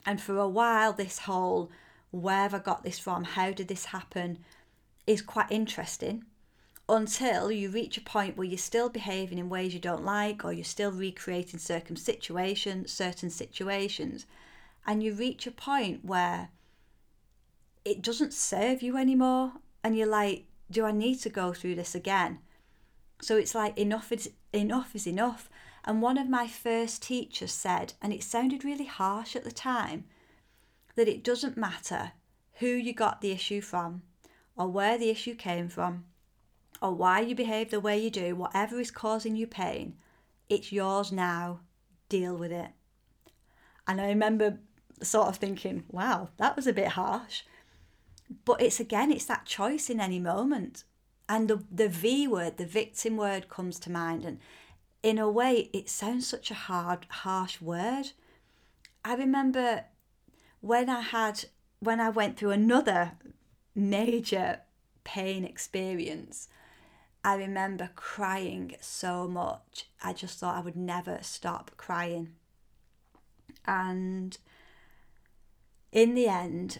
And 0.05 0.21
for 0.21 0.37
a 0.37 0.47
while, 0.47 0.93
this 0.93 1.17
whole 1.19 1.71
where 2.11 2.43
have 2.43 2.53
I 2.53 2.59
got 2.59 2.83
this 2.83 2.99
from, 2.99 3.23
how 3.23 3.49
did 3.49 3.69
this 3.69 3.85
happen, 3.85 4.37
is 5.07 5.23
quite 5.23 5.49
interesting 5.49 6.25
until 6.87 7.51
you 7.51 7.69
reach 7.71 7.97
a 7.97 8.01
point 8.01 8.37
where 8.37 8.45
you're 8.45 8.59
still 8.59 8.89
behaving 8.89 9.39
in 9.39 9.49
ways 9.49 9.73
you 9.73 9.79
don't 9.79 10.05
like 10.05 10.45
or 10.45 10.53
you're 10.53 10.63
still 10.63 10.91
recreating 10.91 11.59
certain 11.59 11.95
situations 11.95 12.91
certain 12.91 13.31
situations 13.31 14.27
and 14.85 15.01
you 15.01 15.11
reach 15.11 15.47
a 15.47 15.51
point 15.51 16.05
where 16.05 16.49
it 17.85 18.01
doesn't 18.01 18.33
serve 18.33 18.81
you 18.81 18.97
anymore 18.97 19.53
and 19.83 19.95
you're 19.97 20.07
like 20.07 20.45
do 20.69 20.83
i 20.83 20.91
need 20.91 21.15
to 21.15 21.29
go 21.29 21.53
through 21.53 21.75
this 21.75 21.95
again 21.95 22.39
so 23.21 23.37
it's 23.37 23.55
like 23.55 23.77
enough 23.77 24.11
is 24.11 24.31
enough 24.51 24.95
is 24.95 25.07
enough 25.07 25.49
and 25.85 26.01
one 26.01 26.17
of 26.17 26.27
my 26.27 26.47
first 26.47 27.03
teachers 27.03 27.51
said 27.51 27.93
and 28.01 28.11
it 28.11 28.23
sounded 28.23 28.65
really 28.65 28.85
harsh 28.85 29.35
at 29.35 29.43
the 29.43 29.51
time 29.51 30.03
that 30.95 31.07
it 31.07 31.23
doesn't 31.23 31.55
matter 31.55 32.11
who 32.59 32.67
you 32.67 32.93
got 32.93 33.21
the 33.21 33.31
issue 33.31 33.61
from 33.61 34.01
or 34.57 34.67
where 34.67 34.97
the 34.97 35.09
issue 35.09 35.35
came 35.35 35.69
from 35.69 36.05
or 36.81 36.93
why 36.93 37.19
you 37.19 37.35
behave 37.35 37.71
the 37.71 37.79
way 37.79 37.97
you 37.97 38.09
do, 38.09 38.35
whatever 38.35 38.79
is 38.79 38.91
causing 38.91 39.35
you 39.35 39.47
pain, 39.47 39.95
it's 40.49 40.71
yours 40.71 41.11
now. 41.11 41.61
Deal 42.09 42.35
with 42.35 42.51
it. 42.51 42.69
And 43.87 43.99
I 43.99 44.07
remember 44.07 44.59
sort 45.01 45.29
of 45.29 45.37
thinking, 45.37 45.83
wow, 45.89 46.29
that 46.37 46.55
was 46.55 46.67
a 46.67 46.73
bit 46.73 46.89
harsh. 46.89 47.41
But 48.45 48.61
it's 48.61 48.79
again, 48.79 49.11
it's 49.11 49.25
that 49.25 49.45
choice 49.45 49.89
in 49.89 49.99
any 49.99 50.19
moment. 50.19 50.83
And 51.27 51.47
the, 51.47 51.63
the 51.71 51.89
V 51.89 52.27
word, 52.27 52.57
the 52.57 52.65
victim 52.65 53.17
word 53.17 53.49
comes 53.49 53.79
to 53.79 53.91
mind. 53.91 54.25
And 54.25 54.39
in 55.03 55.17
a 55.17 55.29
way, 55.29 55.69
it 55.73 55.89
sounds 55.89 56.27
such 56.27 56.51
a 56.51 56.55
hard, 56.55 57.05
harsh 57.09 57.61
word. 57.61 58.11
I 59.03 59.15
remember 59.15 59.85
when 60.61 60.89
I 60.89 61.01
had, 61.01 61.45
when 61.79 61.99
I 61.99 62.09
went 62.09 62.37
through 62.37 62.51
another 62.51 63.13
major 63.75 64.61
pain 65.03 65.43
experience, 65.43 66.47
I 67.23 67.35
remember 67.35 67.89
crying 67.95 68.75
so 68.81 69.27
much. 69.27 69.89
I 70.03 70.13
just 70.13 70.39
thought 70.39 70.57
I 70.57 70.61
would 70.61 70.75
never 70.75 71.19
stop 71.21 71.71
crying. 71.75 72.33
And 73.65 74.37
in 75.91 76.13
the 76.13 76.27
end, 76.27 76.79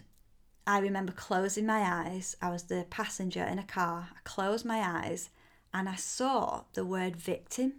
I 0.68 0.80
remember 0.80 1.12
closing 1.12 1.66
my 1.66 1.82
eyes. 1.82 2.36
I 2.42 2.50
was 2.50 2.64
the 2.64 2.86
passenger 2.90 3.44
in 3.44 3.60
a 3.60 3.64
car. 3.64 4.10
I 4.12 4.20
closed 4.24 4.66
my 4.66 4.80
eyes 4.80 5.30
and 5.74 5.88
I 5.88 5.96
saw 5.96 6.64
the 6.74 6.86
word 6.86 7.16
victim 7.16 7.74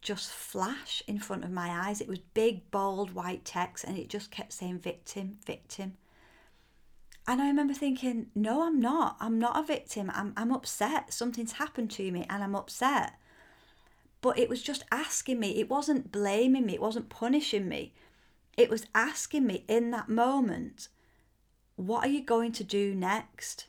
just 0.00 0.32
flash 0.32 1.02
in 1.06 1.20
front 1.20 1.44
of 1.44 1.50
my 1.52 1.68
eyes. 1.70 2.00
It 2.00 2.08
was 2.08 2.18
big, 2.18 2.70
bold, 2.72 3.14
white 3.14 3.44
text 3.44 3.84
and 3.84 3.96
it 3.96 4.08
just 4.08 4.32
kept 4.32 4.52
saying 4.52 4.80
victim, 4.80 5.38
victim. 5.46 5.96
And 7.26 7.40
I 7.40 7.46
remember 7.46 7.72
thinking, 7.72 8.26
no, 8.34 8.66
I'm 8.66 8.80
not. 8.80 9.16
I'm 9.20 9.38
not 9.38 9.56
a 9.56 9.62
victim. 9.62 10.10
I'm, 10.12 10.32
I'm 10.36 10.52
upset. 10.52 11.14
Something's 11.14 11.52
happened 11.52 11.92
to 11.92 12.10
me 12.10 12.26
and 12.28 12.42
I'm 12.42 12.56
upset. 12.56 13.14
But 14.20 14.38
it 14.38 14.48
was 14.48 14.60
just 14.60 14.84
asking 14.90 15.38
me. 15.38 15.60
It 15.60 15.70
wasn't 15.70 16.10
blaming 16.10 16.66
me. 16.66 16.74
It 16.74 16.80
wasn't 16.80 17.08
punishing 17.08 17.68
me. 17.68 17.94
It 18.56 18.70
was 18.70 18.86
asking 18.92 19.46
me 19.46 19.64
in 19.68 19.92
that 19.92 20.08
moment, 20.08 20.88
what 21.86 22.04
are 22.04 22.10
you 22.10 22.22
going 22.22 22.52
to 22.52 22.64
do 22.64 22.94
next? 22.94 23.66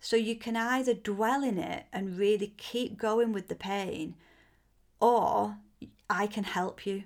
So 0.00 0.16
you 0.16 0.36
can 0.36 0.56
either 0.56 0.94
dwell 0.94 1.42
in 1.42 1.58
it 1.58 1.86
and 1.92 2.18
really 2.18 2.54
keep 2.56 2.98
going 2.98 3.32
with 3.32 3.48
the 3.48 3.54
pain, 3.54 4.14
or 5.00 5.56
I 6.08 6.26
can 6.26 6.44
help 6.44 6.86
you. 6.86 7.04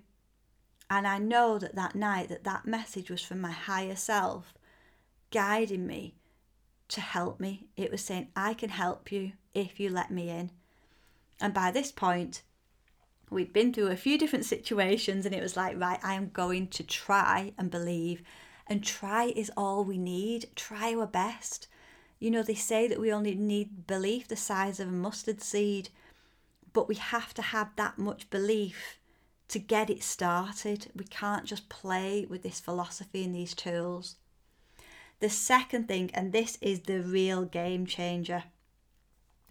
And 0.90 1.06
I 1.06 1.18
know 1.18 1.58
that 1.58 1.76
that 1.76 1.94
night 1.94 2.28
that 2.28 2.44
that 2.44 2.66
message 2.66 3.10
was 3.10 3.22
from 3.22 3.40
my 3.40 3.52
higher 3.52 3.96
self 3.96 4.52
guiding 5.30 5.86
me 5.86 6.16
to 6.88 7.00
help 7.00 7.40
me. 7.40 7.68
It 7.76 7.90
was 7.90 8.02
saying, 8.04 8.28
I 8.34 8.54
can 8.54 8.70
help 8.70 9.12
you 9.12 9.32
if 9.54 9.80
you 9.80 9.90
let 9.90 10.10
me 10.10 10.28
in. 10.28 10.50
And 11.40 11.54
by 11.54 11.70
this 11.70 11.92
point, 11.92 12.42
we'd 13.30 13.52
been 13.52 13.72
through 13.72 13.88
a 13.88 13.96
few 13.96 14.18
different 14.18 14.44
situations, 14.44 15.24
and 15.24 15.34
it 15.34 15.42
was 15.42 15.56
like, 15.56 15.80
right, 15.80 16.00
I 16.02 16.14
am 16.14 16.30
going 16.30 16.66
to 16.68 16.82
try 16.82 17.52
and 17.56 17.70
believe. 17.70 18.22
And 18.70 18.84
try 18.84 19.32
is 19.34 19.50
all 19.56 19.84
we 19.84 19.98
need. 19.98 20.48
Try 20.54 20.94
our 20.94 21.06
best. 21.06 21.66
You 22.20 22.30
know, 22.30 22.44
they 22.44 22.54
say 22.54 22.86
that 22.86 23.00
we 23.00 23.12
only 23.12 23.34
need 23.34 23.88
belief 23.88 24.28
the 24.28 24.36
size 24.36 24.78
of 24.78 24.86
a 24.86 24.92
mustard 24.92 25.42
seed, 25.42 25.88
but 26.72 26.86
we 26.86 26.94
have 26.94 27.34
to 27.34 27.42
have 27.42 27.74
that 27.74 27.98
much 27.98 28.30
belief 28.30 29.00
to 29.48 29.58
get 29.58 29.90
it 29.90 30.04
started. 30.04 30.92
We 30.94 31.04
can't 31.04 31.46
just 31.46 31.68
play 31.68 32.26
with 32.30 32.44
this 32.44 32.60
philosophy 32.60 33.24
and 33.24 33.34
these 33.34 33.54
tools. 33.54 34.16
The 35.18 35.30
second 35.30 35.88
thing, 35.88 36.12
and 36.14 36.32
this 36.32 36.56
is 36.60 36.80
the 36.80 37.02
real 37.02 37.44
game 37.44 37.86
changer 37.86 38.44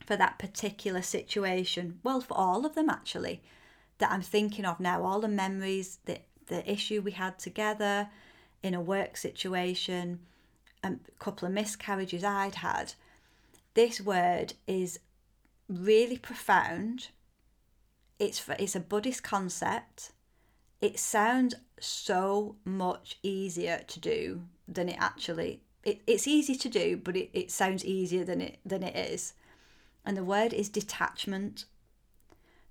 for 0.05 0.15
that 0.15 0.39
particular 0.39 1.01
situation, 1.01 1.99
well, 2.03 2.21
for 2.21 2.37
all 2.37 2.65
of 2.65 2.73
them 2.73 2.89
actually, 2.89 3.41
that 3.97 4.11
I'm 4.11 4.21
thinking 4.21 4.63
of 4.63 4.79
now, 4.79 5.03
all 5.03 5.19
the 5.19 5.27
memories, 5.27 5.99
the, 6.05 6.19
the 6.47 6.71
issue 6.71 7.01
we 7.01 7.11
had 7.11 7.37
together 7.37 8.09
in 8.63 8.73
a 8.73 8.81
work 8.81 9.17
situation, 9.17 10.19
a 10.83 10.93
couple 11.19 11.47
of 11.47 11.53
miscarriages 11.53 12.23
I'd 12.23 12.55
had. 12.55 12.93
This 13.73 14.01
word 14.01 14.53
is 14.67 14.99
really 15.67 16.17
profound. 16.17 17.09
It's, 18.17 18.43
it's 18.59 18.75
a 18.75 18.79
Buddhist 18.79 19.23
concept. 19.23 20.11
It 20.81 20.99
sounds 20.99 21.55
so 21.79 22.55
much 22.65 23.17
easier 23.23 23.83
to 23.87 23.99
do 23.99 24.41
than 24.67 24.89
it 24.89 24.97
actually 24.99 25.61
it, 25.83 26.01
it's 26.05 26.27
easy 26.27 26.55
to 26.55 26.69
do 26.69 26.97
but 26.97 27.15
it, 27.15 27.29
it 27.33 27.51
sounds 27.51 27.85
easier 27.85 28.23
than 28.23 28.41
it 28.41 28.59
than 28.65 28.83
it 28.83 28.95
is 28.95 29.33
and 30.05 30.15
the 30.15 30.23
word 30.23 30.53
is 30.53 30.69
detachment 30.69 31.65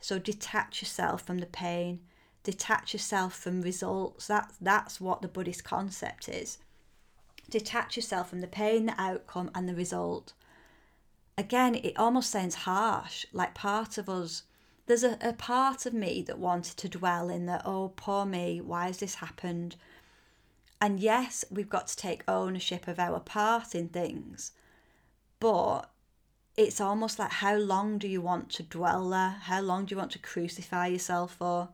so 0.01 0.19
detach 0.19 0.83
yourself 0.83 1.23
from 1.23 1.39
the 1.39 1.47
pain 1.47 2.01
detach 2.43 2.93
yourself 2.93 3.35
from 3.35 3.63
results. 3.63 4.27
That 4.27 4.53
that's 4.61 5.01
what 5.01 5.23
the 5.23 5.29
buddhist 5.29 5.65
concept 5.65 6.29
is. 6.29 6.59
Detach 7.51 7.97
yourself 7.97 8.31
from 8.31 8.41
the 8.41 8.47
pain 8.47 8.87
the 8.87 9.01
outcome 9.01 9.51
and 9.55 9.69
the 9.69 9.75
result. 9.75 10.33
Again 11.37 11.75
it 11.75 11.99
almost 11.99 12.31
sounds 12.31 12.55
harsh 12.55 13.27
like 13.33 13.55
part 13.55 13.99
of 13.99 14.09
us 14.09 14.43
there's 14.87 15.05
a, 15.05 15.19
a 15.21 15.35
part 15.35 15.85
of 15.85 15.93
me 15.93 16.23
that 16.27 16.39
wanted 16.39 16.77
to 16.79 16.89
dwell 16.89 17.29
in 17.29 17.47
the 17.47 17.61
oh 17.67 17.93
poor 17.95 18.25
me 18.25 18.61
why 18.61 18.87
has 18.87 18.99
this 18.99 19.17
happened? 19.17 19.77
And 20.81 21.01
yes 21.01 21.45
we've 21.51 21.69
got 21.69 21.89
to 21.89 21.97
take 21.97 22.23
ownership 22.29 22.89
of 22.89 22.99
our 22.99 23.21
part 23.21 23.75
in 23.75 23.89
things 23.89 24.53
but 25.41 25.91
it's 26.57 26.81
almost 26.81 27.21
like 27.21 27.31
how 27.31 27.55
long 27.55 27.99
do 27.99 28.09
you 28.09 28.21
want 28.21 28.51
to 28.51 28.65
dwell 28.65 29.11
there? 29.11 29.37
How 29.43 29.61
long 29.61 29.85
do 29.85 29.95
you 29.95 29.99
want 29.99 30.11
to 30.13 30.19
crucify 30.19 30.89
yourself 30.89 31.37
for 31.37 31.69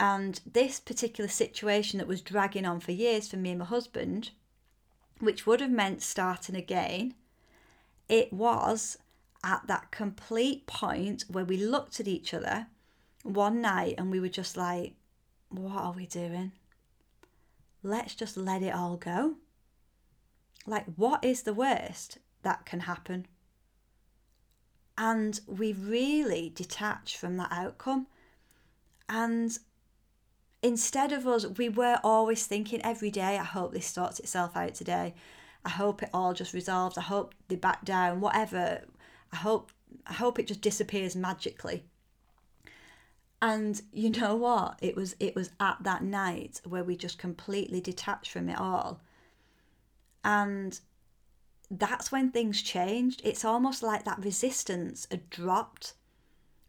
and 0.00 0.40
this 0.44 0.80
particular 0.80 1.28
situation 1.28 1.98
that 1.98 2.08
was 2.08 2.20
dragging 2.20 2.66
on 2.66 2.80
for 2.80 2.90
years 2.90 3.28
for 3.28 3.36
me 3.36 3.50
and 3.50 3.60
my 3.60 3.64
husband 3.64 4.30
which 5.20 5.46
would 5.46 5.60
have 5.60 5.70
meant 5.70 6.02
starting 6.02 6.56
again 6.56 7.14
it 8.08 8.32
was 8.32 8.98
at 9.44 9.66
that 9.68 9.90
complete 9.92 10.66
point 10.66 11.24
where 11.28 11.44
we 11.44 11.56
looked 11.56 12.00
at 12.00 12.08
each 12.08 12.34
other 12.34 12.66
one 13.22 13.60
night 13.60 13.94
and 13.98 14.10
we 14.10 14.20
were 14.20 14.28
just 14.28 14.56
like, 14.56 14.94
what 15.48 15.76
are 15.76 15.92
we 15.92 16.06
doing? 16.06 16.52
Let's 17.82 18.14
just 18.14 18.36
let 18.36 18.62
it 18.62 18.74
all 18.74 18.96
go. 18.96 19.36
Like, 20.66 20.86
what 20.96 21.24
is 21.24 21.42
the 21.42 21.54
worst 21.54 22.18
that 22.42 22.66
can 22.66 22.80
happen? 22.80 23.26
And 24.98 25.40
we 25.46 25.72
really 25.72 26.52
detach 26.54 27.16
from 27.16 27.36
that 27.38 27.50
outcome. 27.50 28.06
And 29.08 29.58
instead 30.62 31.12
of 31.12 31.26
us, 31.26 31.46
we 31.46 31.68
were 31.68 31.98
always 32.04 32.46
thinking 32.46 32.82
every 32.82 33.10
day, 33.10 33.38
I 33.38 33.44
hope 33.44 33.72
this 33.72 33.86
sorts 33.86 34.20
itself 34.20 34.56
out 34.56 34.74
today. 34.74 35.14
I 35.64 35.70
hope 35.70 36.02
it 36.02 36.10
all 36.14 36.32
just 36.32 36.54
resolves. 36.54 36.96
I 36.96 37.02
hope 37.02 37.34
they 37.48 37.56
back 37.56 37.84
down, 37.84 38.20
whatever 38.20 38.82
I 39.32 39.36
hope 39.36 39.72
I 40.06 40.14
hope 40.14 40.38
it 40.38 40.46
just 40.46 40.60
disappears 40.60 41.16
magically. 41.16 41.84
And 43.42 43.80
you 43.92 44.10
know 44.10 44.36
what? 44.36 44.78
It 44.82 44.96
was 44.96 45.16
it 45.18 45.34
was 45.34 45.50
at 45.58 45.78
that 45.82 46.02
night 46.02 46.60
where 46.64 46.84
we 46.84 46.96
just 46.96 47.18
completely 47.18 47.80
detached 47.80 48.30
from 48.30 48.48
it 48.48 48.58
all. 48.58 49.00
And 50.24 50.78
that's 51.70 52.12
when 52.12 52.30
things 52.30 52.62
changed. 52.62 53.22
It's 53.24 53.44
almost 53.44 53.82
like 53.82 54.04
that 54.04 54.24
resistance 54.24 55.06
had 55.10 55.30
dropped. 55.30 55.94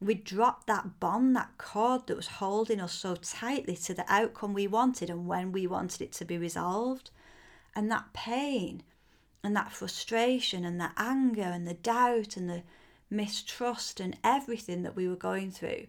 We 0.01 0.15
dropped 0.15 0.65
that 0.65 0.99
bond, 0.99 1.35
that 1.35 1.59
cord 1.59 2.07
that 2.07 2.17
was 2.17 2.27
holding 2.27 2.81
us 2.81 2.91
so 2.91 3.15
tightly 3.15 3.75
to 3.77 3.93
the 3.93 4.11
outcome 4.11 4.53
we 4.53 4.65
wanted 4.65 5.11
and 5.11 5.27
when 5.27 5.51
we 5.51 5.67
wanted 5.67 6.01
it 6.01 6.11
to 6.13 6.25
be 6.25 6.39
resolved. 6.39 7.11
And 7.75 7.91
that 7.91 8.11
pain 8.11 8.81
and 9.43 9.55
that 9.55 9.71
frustration 9.71 10.65
and 10.65 10.81
the 10.81 10.91
anger 10.97 11.43
and 11.43 11.67
the 11.67 11.75
doubt 11.75 12.35
and 12.35 12.49
the 12.49 12.63
mistrust 13.11 13.99
and 13.99 14.17
everything 14.23 14.81
that 14.81 14.95
we 14.95 15.07
were 15.07 15.15
going 15.15 15.51
through, 15.51 15.85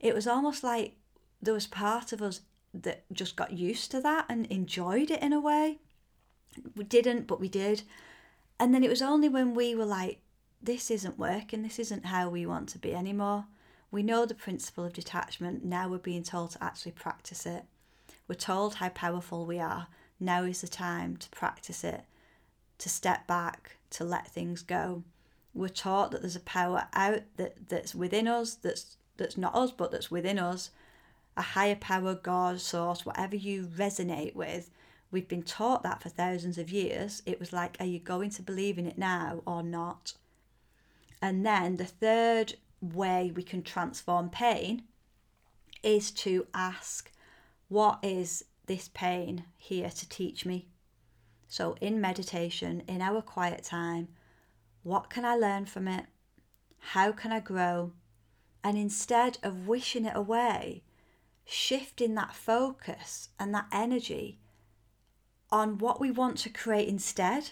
it 0.00 0.14
was 0.14 0.26
almost 0.26 0.62
like 0.62 0.96
there 1.40 1.54
was 1.54 1.66
part 1.66 2.12
of 2.12 2.20
us 2.20 2.42
that 2.74 3.04
just 3.10 3.36
got 3.36 3.52
used 3.52 3.90
to 3.90 4.00
that 4.02 4.26
and 4.28 4.46
enjoyed 4.46 5.10
it 5.10 5.22
in 5.22 5.32
a 5.32 5.40
way. 5.40 5.78
We 6.74 6.84
didn't, 6.84 7.26
but 7.26 7.40
we 7.40 7.48
did. 7.48 7.82
And 8.60 8.74
then 8.74 8.84
it 8.84 8.90
was 8.90 9.02
only 9.02 9.28
when 9.28 9.54
we 9.54 9.74
were 9.74 9.86
like, 9.86 10.20
this 10.62 10.90
isn't 10.90 11.18
working, 11.18 11.62
this 11.62 11.78
isn't 11.78 12.06
how 12.06 12.28
we 12.28 12.46
want 12.46 12.68
to 12.70 12.78
be 12.78 12.94
anymore. 12.94 13.46
We 13.90 14.02
know 14.02 14.26
the 14.26 14.34
principle 14.34 14.84
of 14.84 14.92
detachment, 14.92 15.64
now 15.64 15.88
we're 15.88 15.98
being 15.98 16.22
told 16.22 16.52
to 16.52 16.64
actually 16.64 16.92
practice 16.92 17.46
it. 17.46 17.64
We're 18.28 18.34
told 18.34 18.76
how 18.76 18.88
powerful 18.88 19.46
we 19.46 19.60
are, 19.60 19.86
now 20.18 20.42
is 20.42 20.60
the 20.60 20.68
time 20.68 21.16
to 21.18 21.28
practice 21.30 21.84
it 21.84 22.04
to 22.78 22.88
step 22.88 23.26
back, 23.26 23.76
to 23.90 24.04
let 24.04 24.28
things 24.28 24.62
go. 24.62 25.02
We're 25.54 25.68
taught 25.68 26.10
that 26.10 26.22
there's 26.22 26.36
a 26.36 26.40
power 26.40 26.86
out 26.92 27.22
that, 27.36 27.68
that's 27.68 27.94
within 27.94 28.28
us, 28.28 28.54
that's 28.54 28.96
that's 29.16 29.38
not 29.38 29.54
us, 29.54 29.70
but 29.70 29.90
that's 29.90 30.10
within 30.10 30.38
us, 30.38 30.70
a 31.38 31.42
higher 31.42 31.76
power, 31.76 32.14
God, 32.14 32.60
source, 32.60 33.06
whatever 33.06 33.34
you 33.34 33.62
resonate 33.64 34.34
with. 34.34 34.70
We've 35.10 35.26
been 35.26 35.42
taught 35.42 35.82
that 35.84 36.02
for 36.02 36.10
thousands 36.10 36.58
of 36.58 36.68
years. 36.68 37.22
It 37.24 37.40
was 37.40 37.50
like, 37.50 37.78
are 37.80 37.86
you 37.86 37.98
going 37.98 38.28
to 38.30 38.42
believe 38.42 38.76
in 38.76 38.86
it 38.86 38.98
now 38.98 39.40
or 39.46 39.62
not? 39.62 40.12
And 41.20 41.44
then 41.44 41.76
the 41.76 41.84
third 41.84 42.54
way 42.80 43.32
we 43.34 43.42
can 43.42 43.62
transform 43.62 44.30
pain 44.30 44.82
is 45.82 46.10
to 46.10 46.46
ask, 46.54 47.10
what 47.68 47.98
is 48.02 48.44
this 48.66 48.88
pain 48.92 49.44
here 49.56 49.90
to 49.90 50.08
teach 50.08 50.44
me? 50.44 50.68
So, 51.48 51.76
in 51.80 52.00
meditation, 52.00 52.82
in 52.88 53.00
our 53.00 53.22
quiet 53.22 53.62
time, 53.62 54.08
what 54.82 55.10
can 55.10 55.24
I 55.24 55.36
learn 55.36 55.66
from 55.66 55.88
it? 55.88 56.06
How 56.78 57.12
can 57.12 57.32
I 57.32 57.40
grow? 57.40 57.92
And 58.62 58.76
instead 58.76 59.38
of 59.42 59.68
wishing 59.68 60.04
it 60.04 60.16
away, 60.16 60.82
shifting 61.44 62.14
that 62.16 62.34
focus 62.34 63.28
and 63.38 63.54
that 63.54 63.66
energy 63.72 64.40
on 65.50 65.78
what 65.78 66.00
we 66.00 66.10
want 66.10 66.36
to 66.38 66.50
create 66.50 66.88
instead. 66.88 67.50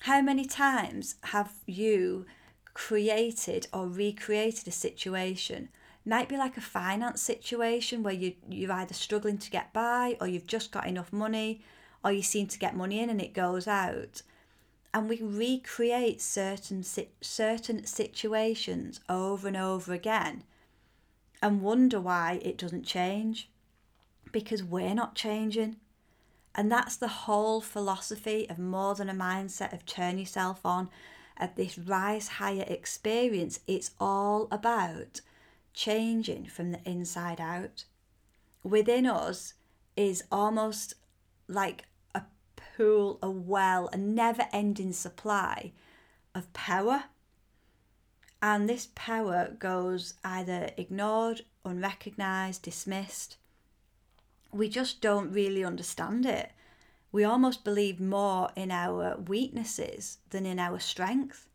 How 0.00 0.22
many 0.22 0.46
times 0.46 1.16
have 1.24 1.52
you 1.66 2.24
created 2.86 3.66
or 3.74 3.86
recreated 3.86 4.66
a 4.66 4.72
situation? 4.72 5.68
Might 6.06 6.30
be 6.30 6.38
like 6.38 6.56
a 6.56 6.62
finance 6.62 7.20
situation 7.20 8.02
where 8.02 8.14
you, 8.14 8.32
you're 8.48 8.72
either 8.72 8.94
struggling 8.94 9.36
to 9.36 9.50
get 9.50 9.74
by 9.74 10.16
or 10.18 10.26
you've 10.26 10.46
just 10.46 10.72
got 10.72 10.86
enough 10.86 11.12
money 11.12 11.60
or 12.02 12.10
you 12.10 12.22
seem 12.22 12.46
to 12.46 12.58
get 12.58 12.74
money 12.74 13.00
in 13.00 13.10
and 13.10 13.20
it 13.20 13.34
goes 13.34 13.68
out. 13.68 14.22
And 14.94 15.10
we 15.10 15.20
recreate 15.20 16.22
certain 16.22 16.82
certain 17.20 17.84
situations 17.84 19.00
over 19.10 19.46
and 19.46 19.56
over 19.58 19.92
again 19.92 20.42
and 21.42 21.60
wonder 21.60 22.00
why 22.00 22.40
it 22.42 22.56
doesn't 22.56 22.84
change 22.84 23.50
because 24.32 24.64
we're 24.64 24.94
not 24.94 25.14
changing. 25.14 25.76
And 26.54 26.72
that's 26.72 26.96
the 26.96 27.08
whole 27.08 27.60
philosophy 27.60 28.48
of 28.48 28.58
more 28.58 28.94
than 28.94 29.10
a 29.10 29.14
mindset 29.14 29.74
of 29.74 29.84
turn 29.84 30.18
yourself 30.18 30.64
on, 30.64 30.88
of 31.40 31.54
this 31.56 31.78
rise 31.78 32.28
higher 32.28 32.64
experience. 32.68 33.60
It's 33.66 33.92
all 33.98 34.46
about 34.50 35.20
changing 35.72 36.46
from 36.46 36.72
the 36.72 36.80
inside 36.84 37.40
out. 37.40 37.84
Within 38.62 39.06
us 39.06 39.54
is 39.96 40.24
almost 40.30 40.94
like 41.48 41.84
a 42.14 42.22
pool, 42.76 43.18
a 43.22 43.30
well, 43.30 43.88
a 43.92 43.96
never 43.96 44.46
ending 44.52 44.92
supply 44.92 45.72
of 46.34 46.52
power. 46.52 47.04
And 48.42 48.68
this 48.68 48.88
power 48.94 49.54
goes 49.58 50.14
either 50.24 50.70
ignored, 50.76 51.42
unrecognized, 51.64 52.62
dismissed. 52.62 53.36
We 54.52 54.68
just 54.68 55.00
don't 55.00 55.32
really 55.32 55.64
understand 55.64 56.26
it. 56.26 56.50
We 57.12 57.24
almost 57.24 57.64
believe 57.64 58.00
more 58.00 58.50
in 58.54 58.70
our 58.70 59.16
weaknesses 59.16 60.18
than 60.30 60.46
in 60.46 60.58
our 60.58 60.78
strength. 60.78 61.48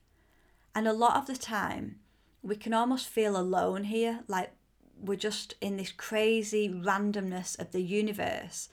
And 0.73 0.87
a 0.87 0.93
lot 0.93 1.15
of 1.15 1.27
the 1.27 1.37
time, 1.37 1.99
we 2.41 2.55
can 2.55 2.73
almost 2.73 3.07
feel 3.07 3.37
alone 3.37 3.85
here, 3.85 4.21
like 4.27 4.51
we're 4.99 5.15
just 5.15 5.55
in 5.61 5.77
this 5.77 5.91
crazy 5.91 6.69
randomness 6.69 7.57
of 7.59 7.71
the 7.71 7.81
universe 7.81 8.69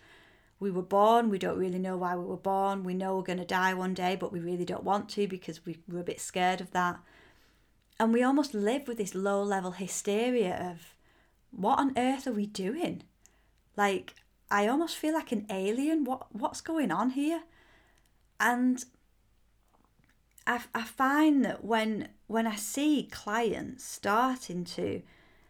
we 0.62 0.70
were 0.70 0.80
born, 0.80 1.28
we 1.28 1.40
don't 1.40 1.58
really 1.58 1.80
know 1.80 1.96
why 1.96 2.14
we 2.14 2.24
were 2.24 2.36
born. 2.36 2.84
We 2.84 2.94
know 2.94 3.16
we're 3.16 3.22
going 3.22 3.40
to 3.40 3.44
die 3.44 3.74
one 3.74 3.94
day, 3.94 4.14
but 4.14 4.32
we 4.32 4.38
really 4.38 4.64
don't 4.64 4.84
want 4.84 5.08
to 5.10 5.26
because 5.26 5.66
we, 5.66 5.78
we're 5.88 5.98
a 5.98 6.04
bit 6.04 6.20
scared 6.20 6.60
of 6.60 6.70
that. 6.70 7.00
And 7.98 8.12
we 8.12 8.22
almost 8.22 8.54
live 8.54 8.86
with 8.86 8.98
this 8.98 9.16
low 9.16 9.42
level 9.42 9.72
hysteria 9.72 10.70
of 10.70 10.94
what 11.50 11.80
on 11.80 11.98
earth 11.98 12.28
are 12.28 12.32
we 12.32 12.46
doing? 12.46 13.02
Like, 13.76 14.14
I 14.52 14.68
almost 14.68 14.98
feel 14.98 15.14
like 15.14 15.32
an 15.32 15.46
alien. 15.48 16.04
What 16.04 16.32
what's 16.32 16.60
going 16.60 16.92
on 16.92 17.10
here? 17.10 17.42
And 18.38 18.84
I, 20.46 20.60
I 20.74 20.82
find 20.82 21.42
that 21.46 21.64
when 21.64 22.10
when 22.26 22.46
I 22.46 22.56
see 22.56 23.08
clients 23.10 23.82
starting 23.82 24.64
to 24.76 25.02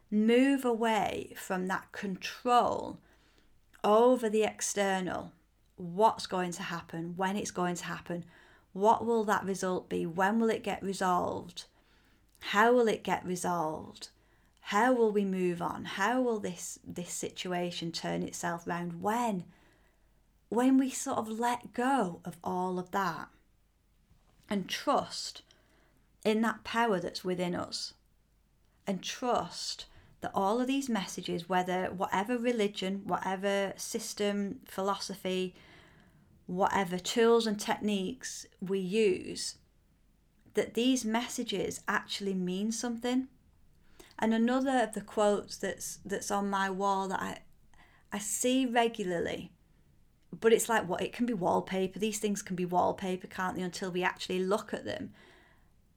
move 0.08 0.64
away 0.64 1.34
from 1.36 1.66
that 1.66 1.90
control 1.90 3.00
over 3.82 4.28
the 4.28 4.44
external, 4.44 5.32
what's 5.76 6.26
going 6.28 6.52
to 6.52 6.62
happen, 6.62 7.14
when 7.16 7.36
it's 7.36 7.50
going 7.50 7.74
to 7.76 7.84
happen, 7.84 8.24
what 8.72 9.04
will 9.04 9.24
that 9.24 9.44
result 9.44 9.88
be, 9.88 10.06
when 10.06 10.38
will 10.38 10.50
it 10.50 10.62
get 10.62 10.82
resolved, 10.82 11.64
how 12.40 12.72
will 12.72 12.86
it 12.86 13.02
get 13.02 13.24
resolved, 13.26 14.10
how 14.66 14.92
will 14.92 15.10
we 15.10 15.24
move 15.24 15.60
on, 15.60 15.84
how 15.84 16.22
will 16.22 16.38
this 16.38 16.78
this 16.86 17.10
situation 17.10 17.92
turn 17.92 18.22
itself 18.22 18.66
round 18.66 19.02
when 19.02 19.44
when 20.48 20.78
we 20.78 20.90
sort 20.90 21.18
of 21.18 21.28
let 21.28 21.72
go 21.72 22.20
of 22.24 22.36
all 22.44 22.78
of 22.78 22.90
that 22.90 23.28
and 24.48 24.68
trust 24.68 25.42
in 26.24 26.42
that 26.42 26.62
power 26.62 27.00
that's 27.00 27.24
within 27.24 27.54
us 27.54 27.94
and 28.86 29.02
trust 29.02 29.86
that 30.20 30.30
all 30.34 30.60
of 30.60 30.66
these 30.66 30.88
messages, 30.88 31.48
whether 31.48 31.86
whatever 31.86 32.38
religion, 32.38 33.02
whatever 33.04 33.72
system, 33.76 34.60
philosophy, 34.64 35.54
whatever 36.46 36.98
tools 36.98 37.46
and 37.46 37.58
techniques 37.58 38.46
we 38.60 38.78
use, 38.78 39.56
that 40.54 40.74
these 40.74 41.04
messages 41.04 41.80
actually 41.88 42.34
mean 42.34 42.70
something. 42.70 43.26
And 44.22 44.32
another 44.32 44.78
of 44.78 44.94
the 44.94 45.02
quotes 45.02 45.58
that's 45.58 45.98
that's 46.04 46.30
on 46.30 46.48
my 46.48 46.70
wall 46.70 47.08
that 47.08 47.20
I 47.20 47.38
I 48.10 48.18
see 48.18 48.64
regularly 48.64 49.52
but 50.40 50.52
it's 50.52 50.68
like 50.68 50.88
what 50.88 51.02
it 51.02 51.12
can 51.12 51.26
be 51.26 51.34
wallpaper. 51.34 51.98
These 51.98 52.18
things 52.18 52.40
can 52.40 52.56
be 52.56 52.64
wallpaper 52.64 53.26
can't 53.26 53.56
they 53.56 53.62
until 53.62 53.90
we 53.90 54.02
actually 54.02 54.42
look 54.42 54.72
at 54.72 54.84
them. 54.84 55.10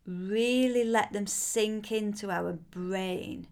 Really 0.05 0.83
let 0.83 1.13
them 1.13 1.25
sink 1.25 1.91
into 1.91 2.29
our 2.29 2.53
brain 2.53 3.47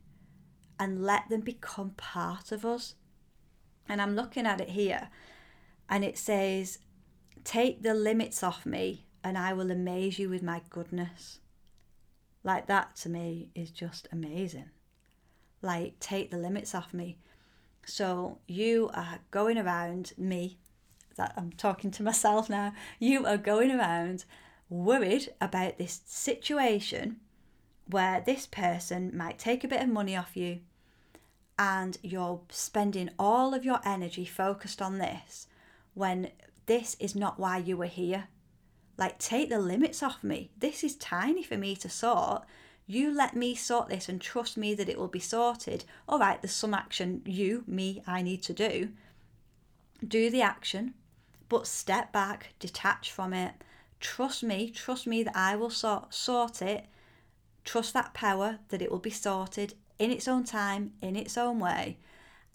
and 0.77 1.01
let 1.01 1.29
them 1.29 1.41
become 1.41 1.91
part 1.91 2.51
of 2.51 2.65
us. 2.65 2.95
And 3.87 4.01
i'm 4.01 4.15
looking 4.15 4.45
at 4.45 4.61
it 4.61 4.69
here 4.69 5.09
and 5.89 6.03
it 6.03 6.17
says 6.17 6.79
take 7.43 7.83
the 7.83 7.93
limits 7.93 8.41
off 8.41 8.65
me 8.65 9.05
and 9.23 9.37
i 9.37 9.51
will 9.53 9.69
amaze 9.69 10.17
you 10.17 10.29
with 10.29 10.41
my 10.41 10.61
goodness 10.69 11.39
like 12.43 12.67
that 12.67 12.95
to 12.95 13.09
me 13.09 13.49
is 13.55 13.71
just 13.71 14.07
amazing 14.11 14.69
like 15.61 15.97
take 15.99 16.29
the 16.29 16.37
limits 16.37 16.75
off 16.75 16.93
me 16.93 17.17
so 17.85 18.39
you 18.47 18.89
are 18.93 19.19
going 19.31 19.57
around 19.57 20.13
me 20.17 20.57
that 21.15 21.33
I'm 21.37 21.51
talking 21.51 21.91
to 21.91 22.03
myself 22.11 22.49
now, 22.49 22.73
you 22.99 23.25
are 23.25 23.37
going 23.37 23.71
around 23.71 24.25
worried 24.69 25.29
about 25.39 25.77
this 25.77 26.01
situation 26.05 27.17
where 27.87 28.21
this 28.25 28.47
person 28.47 29.15
might 29.15 29.37
take 29.37 29.63
a 29.63 29.67
bit 29.67 29.81
of 29.81 29.89
money 29.89 30.15
off 30.15 30.37
you 30.37 30.61
and 31.59 31.97
you're 32.01 32.41
spending 32.49 33.09
all 33.19 33.53
of 33.53 33.65
your 33.65 33.79
energy 33.85 34.25
focused 34.25 34.81
on 34.81 34.97
this 34.97 35.47
when 35.93 36.31
this 36.65 36.95
is 36.99 37.13
not 37.13 37.39
why 37.39 37.57
you 37.57 37.77
were 37.77 37.85
here. 37.85 38.29
Like, 38.97 39.17
take 39.17 39.49
the 39.49 39.59
limits 39.59 40.03
off 40.03 40.23
me. 40.23 40.51
This 40.57 40.83
is 40.83 40.95
tiny 40.95 41.43
for 41.43 41.57
me 41.57 41.75
to 41.77 41.89
sort. 41.89 42.43
You 42.85 43.15
let 43.15 43.35
me 43.35 43.55
sort 43.55 43.89
this 43.89 44.09
and 44.09 44.19
trust 44.19 44.57
me 44.57 44.75
that 44.75 44.89
it 44.89 44.99
will 44.99 45.07
be 45.07 45.19
sorted. 45.19 45.85
All 46.07 46.19
right, 46.19 46.41
there's 46.41 46.53
some 46.53 46.73
action 46.73 47.21
you, 47.25 47.63
me, 47.65 48.03
I 48.05 48.21
need 48.21 48.43
to 48.43 48.53
do. 48.53 48.89
Do 50.05 50.29
the 50.29 50.41
action, 50.41 50.93
but 51.49 51.65
step 51.65 52.11
back, 52.11 52.53
detach 52.59 53.11
from 53.11 53.33
it. 53.33 53.53
Trust 53.99 54.43
me, 54.43 54.69
trust 54.69 55.07
me 55.07 55.23
that 55.23 55.35
I 55.35 55.55
will 55.55 55.69
sort, 55.69 56.13
sort 56.13 56.61
it. 56.61 56.85
Trust 57.63 57.93
that 57.93 58.13
power 58.13 58.59
that 58.67 58.81
it 58.81 58.91
will 58.91 58.99
be 58.99 59.09
sorted 59.09 59.75
in 59.97 60.11
its 60.11 60.27
own 60.27 60.43
time, 60.43 60.91
in 61.01 61.15
its 61.15 61.37
own 61.37 61.59
way. 61.59 61.97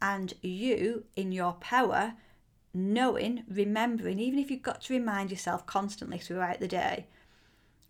And 0.03 0.35
you, 0.43 1.05
in 1.17 1.33
your 1.33 1.55
power, 1.55 2.15
knowing, 2.79 3.45
remembering, 3.49 4.19
even 4.19 4.39
if 4.39 4.51
you've 4.51 4.63
got 4.63 4.83
to 4.83 4.95
remind 4.95 5.31
yourself 5.31 5.67
constantly 5.67 6.19
throughout 6.19 6.61
the 6.61 6.69
day, 6.69 7.07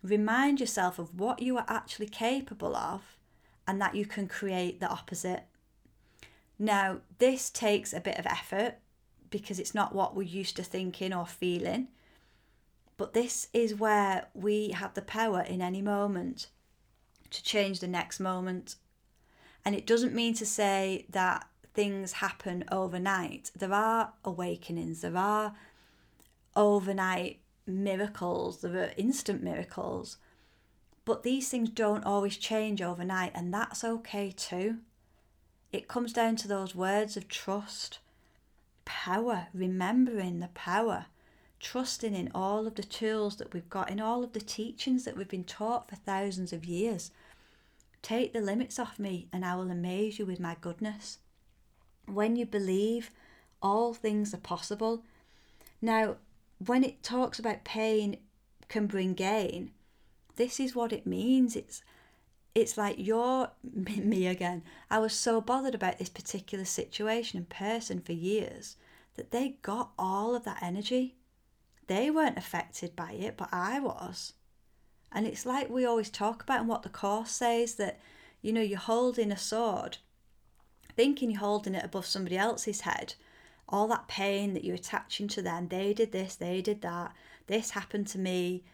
remind 0.03 0.59
yourself 0.59 0.99
of 0.99 1.19
what 1.19 1.41
you 1.41 1.57
are 1.57 1.65
actually 1.67 2.07
capable 2.07 2.75
of 2.75 3.15
and 3.67 3.81
that 3.81 3.95
you 3.95 4.05
can 4.05 4.27
create 4.27 4.79
the 4.79 4.89
opposite. 4.89 5.43
Now, 6.57 6.99
this 7.19 7.49
takes 7.49 7.93
a 7.93 7.99
bit 7.99 8.17
of 8.17 8.25
effort 8.25 8.75
because 9.29 9.59
it's 9.59 9.75
not 9.75 9.93
what 9.93 10.15
we're 10.15 10.23
used 10.23 10.55
to 10.55 10.63
thinking 10.63 11.13
or 11.13 11.25
feeling. 11.25 11.89
But 12.97 13.13
this 13.13 13.47
is 13.53 13.75
where 13.75 14.27
we 14.33 14.71
have 14.71 14.93
the 14.93 15.01
power 15.01 15.41
in 15.41 15.61
any 15.61 15.81
moment 15.81 16.47
to 17.29 17.43
change 17.43 17.79
the 17.79 17.87
next 17.87 18.19
moment. 18.19 18.75
And 19.63 19.75
it 19.75 19.85
doesn't 19.85 20.13
mean 20.13 20.33
to 20.35 20.45
say 20.45 21.05
that 21.09 21.47
things 21.73 22.13
happen 22.13 22.63
overnight. 22.71 23.51
There 23.55 23.73
are 23.73 24.13
awakenings, 24.23 25.01
there 25.01 25.17
are 25.17 25.55
overnight 26.55 27.39
miracles, 27.65 28.61
there 28.61 28.77
are 28.77 28.93
instant 28.97 29.43
miracles. 29.43 30.17
But 31.05 31.23
these 31.23 31.49
things 31.49 31.69
don't 31.69 32.05
always 32.05 32.37
change 32.37 32.81
overnight, 32.81 33.31
and 33.33 33.53
that's 33.53 33.83
okay 33.83 34.31
too. 34.31 34.77
It 35.71 35.87
comes 35.87 36.13
down 36.13 36.35
to 36.37 36.47
those 36.47 36.75
words 36.75 37.15
of 37.15 37.27
trust 37.27 37.99
power, 38.85 39.47
remembering 39.53 40.39
the 40.39 40.47
power, 40.49 41.05
trusting 41.59 42.15
in 42.15 42.31
all 42.33 42.65
of 42.65 42.75
the 42.75 42.83
tools 42.83 43.35
that 43.37 43.53
we've 43.53 43.69
got, 43.69 43.89
in 43.89 43.99
all 43.99 44.23
of 44.23 44.33
the 44.33 44.41
teachings 44.41 45.05
that 45.05 45.15
we've 45.15 45.27
been 45.27 45.43
taught 45.43 45.89
for 45.89 45.95
thousands 45.95 46.51
of 46.51 46.65
years. 46.65 47.11
Take 48.01 48.33
the 48.33 48.41
limits 48.41 48.79
off 48.79 48.97
me, 48.97 49.27
and 49.31 49.45
I 49.45 49.55
will 49.55 49.69
amaze 49.69 50.17
you 50.17 50.25
with 50.25 50.39
my 50.39 50.57
goodness. 50.59 51.19
When 52.13 52.35
you 52.35 52.45
believe, 52.45 53.11
all 53.61 53.93
things 53.93 54.33
are 54.33 54.37
possible. 54.37 55.03
Now, 55.81 56.17
when 56.65 56.83
it 56.83 57.03
talks 57.03 57.39
about 57.39 57.63
pain 57.63 58.17
can 58.67 58.87
bring 58.87 59.13
gain, 59.13 59.71
this 60.35 60.59
is 60.59 60.75
what 60.75 60.93
it 60.93 61.05
means. 61.05 61.55
It's 61.55 61.81
it's 62.55 62.77
like 62.77 62.95
you're 62.97 63.51
me 63.63 64.27
again. 64.27 64.63
I 64.89 64.99
was 64.99 65.13
so 65.13 65.41
bothered 65.41 65.75
about 65.75 65.99
this 65.99 66.09
particular 66.09 66.65
situation 66.65 67.37
and 67.37 67.49
person 67.49 68.01
for 68.01 68.13
years 68.13 68.75
that 69.15 69.31
they 69.31 69.57
got 69.61 69.91
all 69.97 70.35
of 70.35 70.45
that 70.45 70.61
energy. 70.61 71.15
They 71.87 72.11
weren't 72.11 72.37
affected 72.37 72.95
by 72.95 73.13
it, 73.13 73.35
but 73.37 73.49
I 73.51 73.79
was. 73.79 74.33
And 75.11 75.25
it's 75.25 75.45
like 75.45 75.69
we 75.69 75.85
always 75.85 76.09
talk 76.09 76.43
about 76.43 76.59
and 76.59 76.69
what 76.69 76.83
the 76.83 76.89
Course 76.89 77.31
says 77.31 77.75
that, 77.75 77.99
you 78.41 78.53
know, 78.53 78.61
you're 78.61 78.77
holding 78.77 79.31
a 79.31 79.37
sword, 79.37 79.97
thinking 80.99 81.31
you're 81.31 81.39
holding 81.39 81.75
it 81.75 81.85
above 81.85 82.05
somebody 82.05 82.37
else's 82.37 82.81
head. 82.81 83.13
All 83.69 83.87
that 83.87 84.09
pain 84.09 84.53
that 84.53 84.65
you're 84.65 84.75
attaching 84.75 85.29
to 85.29 85.41
them, 85.41 85.69
they 85.69 85.93
did 85.93 86.11
this, 86.11 86.35
they 86.35 86.61
did 86.61 86.81
that, 86.81 87.13
this 87.47 87.69
happened 87.69 88.07
to 88.07 88.19
me, 88.19 88.65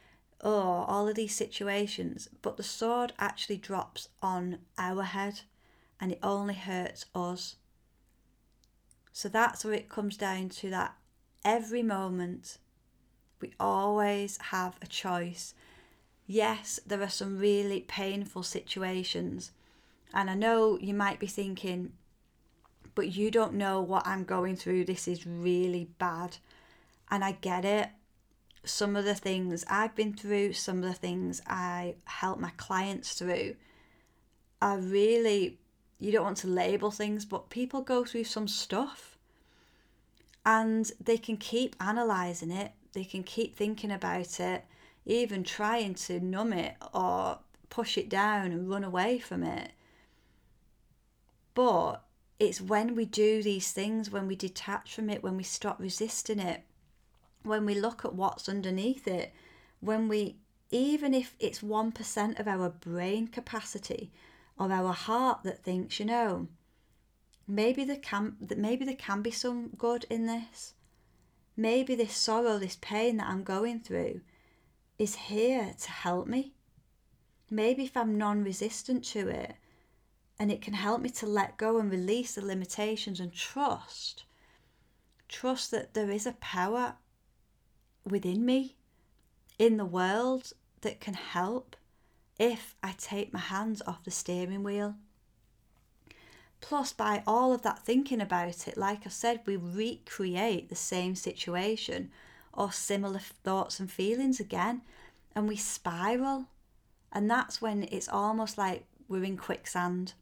oh, 0.42 0.86
all 0.88 1.08
of 1.08 1.14
these 1.14 1.36
situations, 1.36 2.28
but 2.42 2.58
the 2.58 2.64
sword 2.64 3.14
actually 3.20 3.58
drops 3.58 4.10
on 4.24 4.58
our 4.76 5.04
head 5.04 5.42
and 6.02 6.14
it 6.14 6.20
only 6.24 6.56
hurts 6.56 7.06
us. 7.14 7.58
So 9.14 9.30
that's 9.30 9.64
where 9.64 9.76
it 9.76 9.88
comes 9.88 10.18
down 10.18 10.50
to 10.50 10.72
that 10.72 10.96
every 11.44 11.84
moment 11.84 12.58
we 13.40 13.54
always 13.60 14.40
have 14.50 14.78
a 14.82 14.88
choice. 14.88 15.54
Yes, 16.26 16.80
there 16.88 17.04
are 17.04 17.08
some 17.10 17.38
really 17.38 17.82
painful 17.82 18.42
situations, 18.42 19.52
and 20.12 20.28
I 20.28 20.34
know 20.34 20.80
you 20.82 20.96
might 20.96 21.20
be 21.20 21.28
thinking, 21.28 21.92
but 22.96 23.14
you 23.14 23.30
don't 23.30 23.54
know 23.54 23.82
what 23.82 24.08
I'm 24.08 24.24
going 24.24 24.56
through. 24.56 24.86
This 24.86 25.08
is 25.08 25.28
really 25.28 25.90
bad. 26.00 26.38
And 27.12 27.24
I 27.24 27.34
get 27.34 27.66
it 27.66 27.90
some 28.66 28.96
of 28.96 29.06
the 29.06 29.16
things 29.16 29.64
I've 29.70 29.96
been 29.96 30.14
through, 30.14 30.54
some 30.54 30.78
of 30.78 30.84
the 30.84 30.94
things 30.94 31.42
I 31.48 31.96
help 32.06 32.40
my 32.40 32.52
clients 32.58 33.14
through 33.14 33.56
are 34.62 34.80
really, 34.80 35.60
you 36.00 36.12
don't 36.12 36.24
want 36.24 36.38
to 36.38 36.48
label 36.48 36.92
things, 36.92 37.26
but 37.26 37.50
people 37.50 37.82
go 37.82 38.04
through 38.04 38.24
some 38.24 38.48
stuff 38.48 39.18
and 40.46 40.92
they 41.00 41.18
can 41.18 41.38
keep 41.38 41.76
analysing 41.80 42.52
it, 42.52 42.72
they 42.94 43.04
can 43.04 43.24
keep 43.24 43.56
thinking 43.56 43.92
about 43.92 44.40
it, 44.40 44.66
even 45.06 45.44
trying 45.44 45.94
to 45.94 46.20
numb 46.20 46.54
it 46.54 46.76
or 46.94 47.40
push 47.70 47.98
it 47.98 48.10
down 48.10 48.52
and 48.52 48.70
run 48.70 48.84
away 48.84 49.20
from 49.20 49.44
it. 49.44 49.72
But 51.54 52.05
it's 52.39 52.60
when 52.60 52.95
we 52.95 53.06
do 53.06 53.41
these 53.41 53.71
things, 53.71 54.12
when 54.12 54.28
we 54.28 54.36
detach 54.36 54.93
from 54.93 55.10
it, 55.10 55.24
when 55.24 55.38
we 55.38 55.43
stop 55.43 55.80
resisting 55.80 56.39
it, 56.39 56.63
when 57.43 57.65
we 57.65 57.76
look 57.76 58.04
at 58.04 58.15
what's 58.15 58.50
underneath 58.50 59.08
it, 59.08 59.34
when 59.80 60.08
we, 60.08 60.38
even 60.71 61.13
if 61.13 61.36
it's 61.39 61.60
1% 61.60 62.39
of 62.39 62.48
our 62.48 62.69
brain 62.69 63.28
capacity 63.28 64.12
or 64.58 64.71
our 64.71 64.93
heart 64.93 65.43
that 65.43 65.63
thinks, 65.63 66.00
you 66.00 66.06
know, 66.06 66.48
maybe 67.48 67.84
there 67.84 67.98
can 67.98 68.36
maybe 68.58 68.86
there 68.86 68.95
can 68.95 69.21
be 69.21 69.32
some 69.32 69.69
good 69.78 70.06
in 70.10 70.26
this. 70.26 70.74
Maybe 71.56 71.95
this 71.95 72.15
sorrow, 72.15 72.58
this 72.58 72.78
pain 72.82 73.17
that 73.17 73.28
I'm 73.28 73.43
going 73.43 73.80
through 73.80 74.21
is 75.00 75.15
here 75.15 75.74
to 75.80 75.91
help 75.91 76.28
me. 76.28 76.54
Maybe 77.50 77.86
if 77.86 77.95
I'm 77.95 78.17
non 78.17 78.43
resistant 78.43 79.06
to 79.06 79.30
it, 79.30 79.56
and 80.38 80.52
it 80.52 80.62
can 80.62 80.74
help 80.74 81.02
me 81.02 81.10
to 81.10 81.26
let 81.26 81.58
go 81.58 81.78
and 81.78 81.89
release 81.89 82.36
the 82.36 82.45
limitations 82.45 83.19
and 83.19 83.34
trust. 83.34 84.24
Trust 85.30 85.71
that 85.71 85.93
there 85.93 86.12
is 86.12 86.26
a 86.26 86.34
power 86.34 86.95
within 88.04 88.45
me, 88.45 88.76
in 89.58 89.78
the 89.78 89.86
world, 89.86 90.54
that 90.82 91.00
can 91.00 91.13
help 91.13 91.76
if 92.38 92.76
I 92.84 92.93
take 92.98 93.34
my 93.34 93.39
hands 93.39 93.82
off 93.88 94.04
the 94.04 94.12
steering 94.12 94.63
wheel. 94.63 94.95
Plus, 96.62 96.93
by 96.93 97.24
all 97.26 97.54
of 97.54 97.62
that 97.62 97.80
thinking 97.80 98.21
about 98.21 98.67
it, 98.67 98.78
like 98.78 99.06
I 99.06 99.10
said, 99.10 99.41
we 99.45 99.56
recreate 99.56 100.69
the 100.69 100.76
same 100.76 101.15
situation 101.15 102.12
or 102.54 102.71
similar 102.71 103.19
thoughts 103.19 103.80
and 103.80 103.91
feelings 103.91 104.39
again, 104.39 104.82
and 105.36 105.48
we 105.48 105.56
spiral. 105.56 106.45
And 107.12 107.30
that's 107.30 107.62
when 107.62 107.84
it's 107.91 108.10
almost 108.10 108.58
like 108.58 108.86
we're 109.08 109.24
in 109.24 109.38
quicksand. 109.38 110.13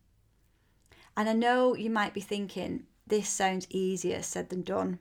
And 1.16 1.30
I 1.30 1.34
know 1.34 1.76
you 1.76 1.90
might 1.90 2.14
be 2.14 2.22
thinking, 2.22 2.86
this 3.06 3.30
sounds 3.30 3.68
easier 3.70 4.24
said 4.24 4.50
than 4.50 4.62
done. 4.64 5.00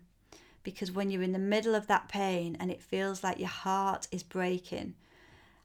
Because 0.62 0.92
when 0.92 1.10
you're 1.10 1.22
in 1.22 1.32
the 1.32 1.38
middle 1.38 1.74
of 1.74 1.86
that 1.86 2.08
pain 2.08 2.56
and 2.60 2.70
it 2.70 2.82
feels 2.82 3.24
like 3.24 3.38
your 3.38 3.48
heart 3.48 4.06
is 4.12 4.22
breaking, 4.22 4.94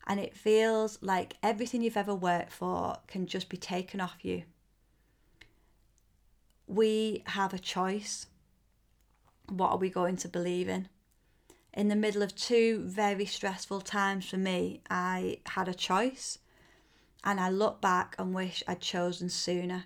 and 0.08 0.20
it 0.20 0.36
feels 0.36 0.98
like 1.02 1.36
everything 1.44 1.82
you've 1.82 1.98
ever 1.98 2.16
worked 2.16 2.52
for 2.52 2.98
can 3.08 3.28
just 3.28 3.50
be 3.50 3.58
taken 3.58 4.00
off 4.00 4.24
you, 4.24 4.44
we 6.66 7.24
have 7.28 7.54
a 7.54 7.60
choice. 7.60 8.28
What 9.50 9.72
are 9.72 9.78
we 9.78 9.90
going 9.90 10.18
to 10.18 10.28
believe 10.28 10.68
in? 10.68 10.88
In 11.74 11.90
the 11.90 11.96
middle 11.96 12.24
of 12.24 12.36
two 12.36 12.84
very 12.86 13.26
stressful 13.26 13.82
times 13.82 14.28
for 14.28 14.38
me, 14.38 14.82
I 14.90 15.40
had 15.46 15.68
a 15.68 15.74
choice 15.74 16.40
and 17.24 17.40
I 17.40 17.50
look 17.50 17.82
back 17.82 18.16
and 18.18 18.34
wish 18.34 18.64
I'd 18.68 18.82
chosen 18.82 19.30
sooner 19.30 19.86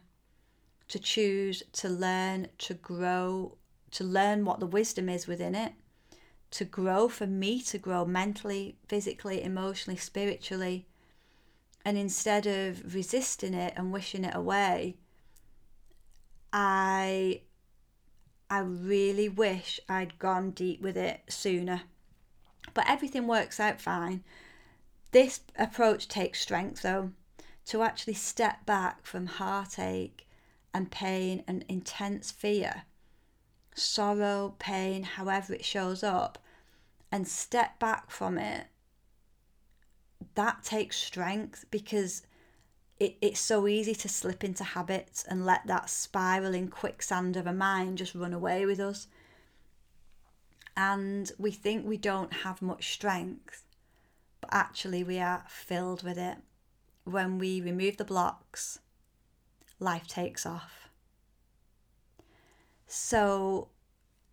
to 0.91 0.99
choose 0.99 1.63
to 1.71 1.87
learn, 1.87 2.49
to 2.57 2.73
grow, 2.73 3.55
to 3.91 4.03
learn 4.03 4.43
what 4.43 4.59
the 4.59 4.65
wisdom 4.65 5.07
is 5.07 5.25
within 5.25 5.55
it, 5.55 5.71
to 6.51 6.65
grow 6.65 7.07
for 7.07 7.25
me 7.25 7.61
to 7.61 7.77
grow 7.77 8.03
mentally, 8.03 8.75
physically, 8.89 9.41
emotionally, 9.41 9.95
spiritually. 9.97 10.85
And 11.85 11.97
instead 11.97 12.45
of 12.45 12.93
resisting 12.93 13.53
it 13.53 13.73
and 13.77 13.93
wishing 13.93 14.25
it 14.25 14.35
away, 14.35 14.97
I 16.51 17.43
I 18.49 18.59
really 18.59 19.29
wish 19.29 19.79
I'd 19.87 20.19
gone 20.19 20.51
deep 20.51 20.81
with 20.81 20.97
it 20.97 21.21
sooner. 21.29 21.83
But 22.73 22.89
everything 22.89 23.27
works 23.27 23.61
out 23.61 23.79
fine. 23.79 24.25
This 25.11 25.39
approach 25.55 26.09
takes 26.09 26.41
strength 26.41 26.81
though, 26.81 27.11
to 27.67 27.81
actually 27.81 28.15
step 28.15 28.65
back 28.65 29.05
from 29.05 29.27
heartache 29.27 30.27
and 30.73 30.91
pain 30.91 31.43
and 31.47 31.65
intense 31.67 32.31
fear, 32.31 32.83
sorrow, 33.75 34.55
pain, 34.59 35.03
however 35.03 35.53
it 35.53 35.65
shows 35.65 36.03
up, 36.03 36.37
and 37.11 37.27
step 37.27 37.79
back 37.79 38.09
from 38.09 38.37
it, 38.37 38.67
that 40.35 40.63
takes 40.63 40.97
strength 40.97 41.65
because 41.71 42.23
it, 42.99 43.17
it's 43.19 43.39
so 43.39 43.67
easy 43.67 43.95
to 43.95 44.07
slip 44.07 44.43
into 44.43 44.63
habits 44.63 45.25
and 45.27 45.45
let 45.45 45.65
that 45.67 45.89
spiraling 45.89 46.67
quicksand 46.67 47.35
of 47.35 47.47
a 47.47 47.53
mind 47.53 47.97
just 47.97 48.15
run 48.15 48.33
away 48.33 48.65
with 48.65 48.79
us. 48.79 49.07
And 50.77 51.31
we 51.37 51.51
think 51.51 51.85
we 51.85 51.97
don't 51.97 52.31
have 52.31 52.61
much 52.61 52.93
strength, 52.93 53.65
but 54.39 54.51
actually, 54.53 55.03
we 55.03 55.19
are 55.19 55.43
filled 55.47 56.03
with 56.03 56.17
it. 56.17 56.37
When 57.03 57.39
we 57.39 57.59
remove 57.59 57.97
the 57.97 58.05
blocks, 58.05 58.79
life 59.81 60.07
takes 60.07 60.45
off. 60.45 60.89
So 62.87 63.69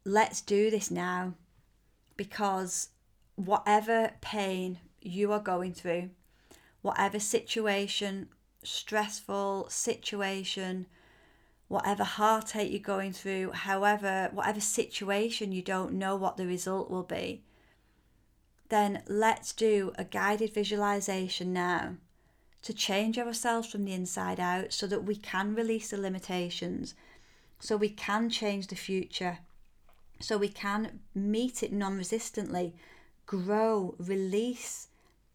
let's 0.04 0.40
do 0.40 0.70
this 0.70 0.90
now 0.90 1.34
because 2.16 2.90
whatever 3.34 4.12
pain 4.20 4.78
you 5.00 5.32
are 5.32 5.40
going 5.40 5.72
through, 5.72 6.10
whatever 6.82 7.18
situation, 7.18 8.28
stressful 8.62 9.68
situation, 9.70 10.86
whatever 11.68 12.04
heartache 12.04 12.70
you're 12.70 12.80
going 12.80 13.12
through, 13.12 13.52
however, 13.52 14.28
whatever 14.32 14.60
situation 14.60 15.50
you 15.52 15.62
don't 15.62 15.94
know 15.94 16.14
what 16.14 16.36
the 16.36 16.46
result 16.46 16.90
will 16.90 17.02
be, 17.02 17.42
then 18.68 19.02
let's 19.08 19.52
do 19.52 19.92
a 19.96 20.04
guided 20.04 20.52
visualization 20.52 21.52
now 21.52 21.94
to 22.62 22.72
change 22.72 23.18
ourselves 23.18 23.70
from 23.70 23.84
the 23.84 23.92
inside 23.92 24.40
out 24.40 24.72
so 24.72 24.86
that 24.86 25.04
we 25.04 25.16
can 25.16 25.54
release 25.54 25.90
the 25.90 25.96
limitations, 25.96 26.94
so 27.58 27.76
we 27.76 27.88
can 27.88 28.28
change 28.30 28.66
the 28.66 28.76
future, 28.76 29.38
so 30.20 30.36
we 30.36 30.48
can 30.48 31.00
meet 31.14 31.62
it 31.62 31.72
non 31.72 31.96
resistantly, 31.96 32.74
grow, 33.26 33.94
release, 33.98 34.88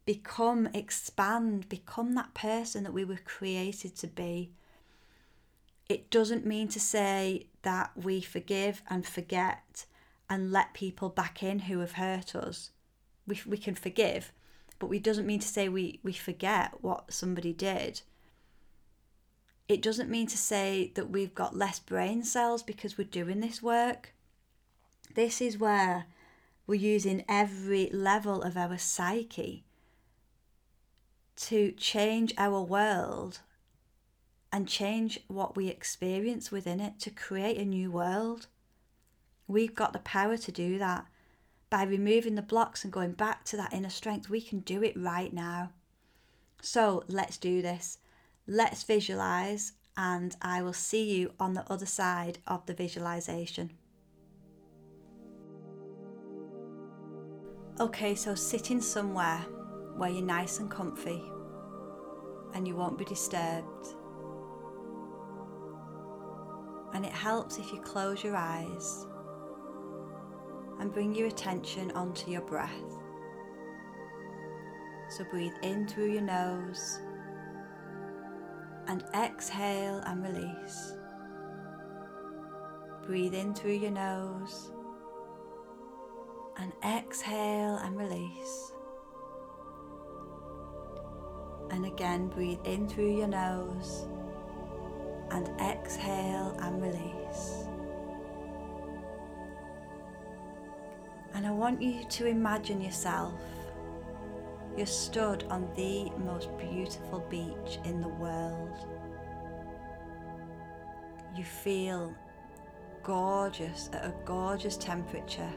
become, 0.05 0.67
expand, 0.73 1.69
become 1.69 2.15
that 2.15 2.33
person 2.33 2.83
that 2.83 2.93
we 2.93 3.05
were 3.05 3.19
created 3.23 3.95
to 3.95 4.07
be. 4.07 4.51
It 5.87 6.09
doesn't 6.09 6.45
mean 6.45 6.67
to 6.69 6.79
say 6.79 7.47
that 7.61 7.91
we 7.95 8.21
forgive 8.21 8.81
and 8.89 9.05
forget 9.05 9.85
and 10.29 10.51
let 10.51 10.73
people 10.73 11.09
back 11.09 11.43
in 11.43 11.59
who 11.59 11.79
have 11.79 11.93
hurt 11.93 12.35
us. 12.35 12.71
We, 13.27 13.39
we 13.45 13.57
can 13.57 13.75
forgive, 13.75 14.31
but 14.79 14.87
we 14.87 14.99
doesn't 14.99 15.27
mean 15.27 15.39
to 15.39 15.47
say 15.47 15.69
we, 15.69 15.99
we 16.03 16.13
forget 16.13 16.75
what 16.81 17.13
somebody 17.13 17.53
did. 17.53 18.01
It 19.67 19.81
doesn't 19.81 20.09
mean 20.09 20.27
to 20.27 20.37
say 20.37 20.91
that 20.95 21.09
we've 21.09 21.33
got 21.33 21.55
less 21.55 21.79
brain 21.79 22.23
cells 22.23 22.63
because 22.63 22.97
we're 22.97 23.05
doing 23.05 23.39
this 23.39 23.63
work. 23.63 24.13
This 25.15 25.41
is 25.41 25.57
where 25.57 26.05
we're 26.67 26.75
using 26.75 27.23
every 27.29 27.89
level 27.91 28.41
of 28.41 28.57
our 28.57 28.77
psyche 28.77 29.63
to 31.35 31.71
change 31.71 32.33
our 32.37 32.61
world 32.61 33.39
and 34.51 34.67
change 34.67 35.19
what 35.27 35.55
we 35.55 35.67
experience 35.67 36.51
within 36.51 36.79
it 36.79 36.99
to 36.99 37.09
create 37.09 37.57
a 37.57 37.65
new 37.65 37.89
world. 37.89 38.47
We've 39.47 39.73
got 39.73 39.93
the 39.93 39.99
power 39.99 40.37
to 40.37 40.51
do 40.51 40.77
that 40.77 41.05
by 41.73 41.81
removing 41.81 42.35
the 42.35 42.41
blocks 42.43 42.83
and 42.83 42.93
going 42.93 43.13
back 43.13 43.43
to 43.43 43.57
that 43.57 43.73
inner 43.73 43.89
strength, 43.89 44.29
we 44.29 44.39
can 44.39 44.59
do 44.59 44.83
it 44.83 44.95
right 44.95 45.33
now. 45.33 45.71
So 46.61 47.03
let's 47.07 47.35
do 47.35 47.63
this. 47.63 47.97
Let's 48.45 48.83
visualize, 48.83 49.71
and 49.97 50.35
I 50.39 50.61
will 50.61 50.73
see 50.73 51.15
you 51.15 51.33
on 51.39 51.55
the 51.55 51.65
other 51.71 51.87
side 51.87 52.37
of 52.45 52.63
the 52.67 52.75
visualization. 52.75 53.71
Okay, 57.79 58.13
so 58.13 58.35
sitting 58.35 58.79
somewhere 58.79 59.39
where 59.97 60.11
you're 60.11 60.21
nice 60.21 60.59
and 60.59 60.69
comfy 60.69 61.23
and 62.53 62.67
you 62.67 62.75
won't 62.75 62.99
be 62.99 63.05
disturbed. 63.05 63.87
And 66.93 67.03
it 67.03 67.13
helps 67.13 67.57
if 67.57 67.73
you 67.73 67.81
close 67.81 68.23
your 68.23 68.35
eyes 68.35 69.07
and 70.79 70.93
bring 70.93 71.15
your 71.15 71.27
attention 71.27 71.91
onto 71.91 72.31
your 72.31 72.41
breath. 72.41 72.71
So 75.09 75.23
breathe 75.25 75.53
in 75.61 75.87
through 75.87 76.11
your 76.11 76.21
nose 76.21 76.99
and 78.87 79.03
exhale 79.15 80.01
and 80.05 80.23
release. 80.23 80.93
Breathe 83.05 83.33
in 83.33 83.53
through 83.53 83.73
your 83.73 83.91
nose 83.91 84.71
and 86.57 86.73
exhale 86.83 87.77
and 87.77 87.97
release. 87.97 88.71
And 91.69 91.85
again, 91.85 92.27
breathe 92.27 92.59
in 92.65 92.87
through 92.87 93.17
your 93.17 93.27
nose 93.27 94.05
and 95.31 95.49
exhale 95.59 96.55
and 96.59 96.81
release. 96.81 97.62
And 101.33 101.47
I 101.47 101.51
want 101.51 101.81
you 101.81 102.03
to 102.07 102.25
imagine 102.27 102.81
yourself. 102.81 103.33
You're 104.77 104.85
stood 104.85 105.43
on 105.49 105.69
the 105.75 106.09
most 106.25 106.49
beautiful 106.57 107.19
beach 107.29 107.79
in 107.85 108.01
the 108.01 108.07
world. 108.07 108.87
You 111.35 111.43
feel 111.43 112.13
gorgeous 113.03 113.89
at 113.93 114.05
a 114.05 114.13
gorgeous 114.25 114.77
temperature. 114.77 115.51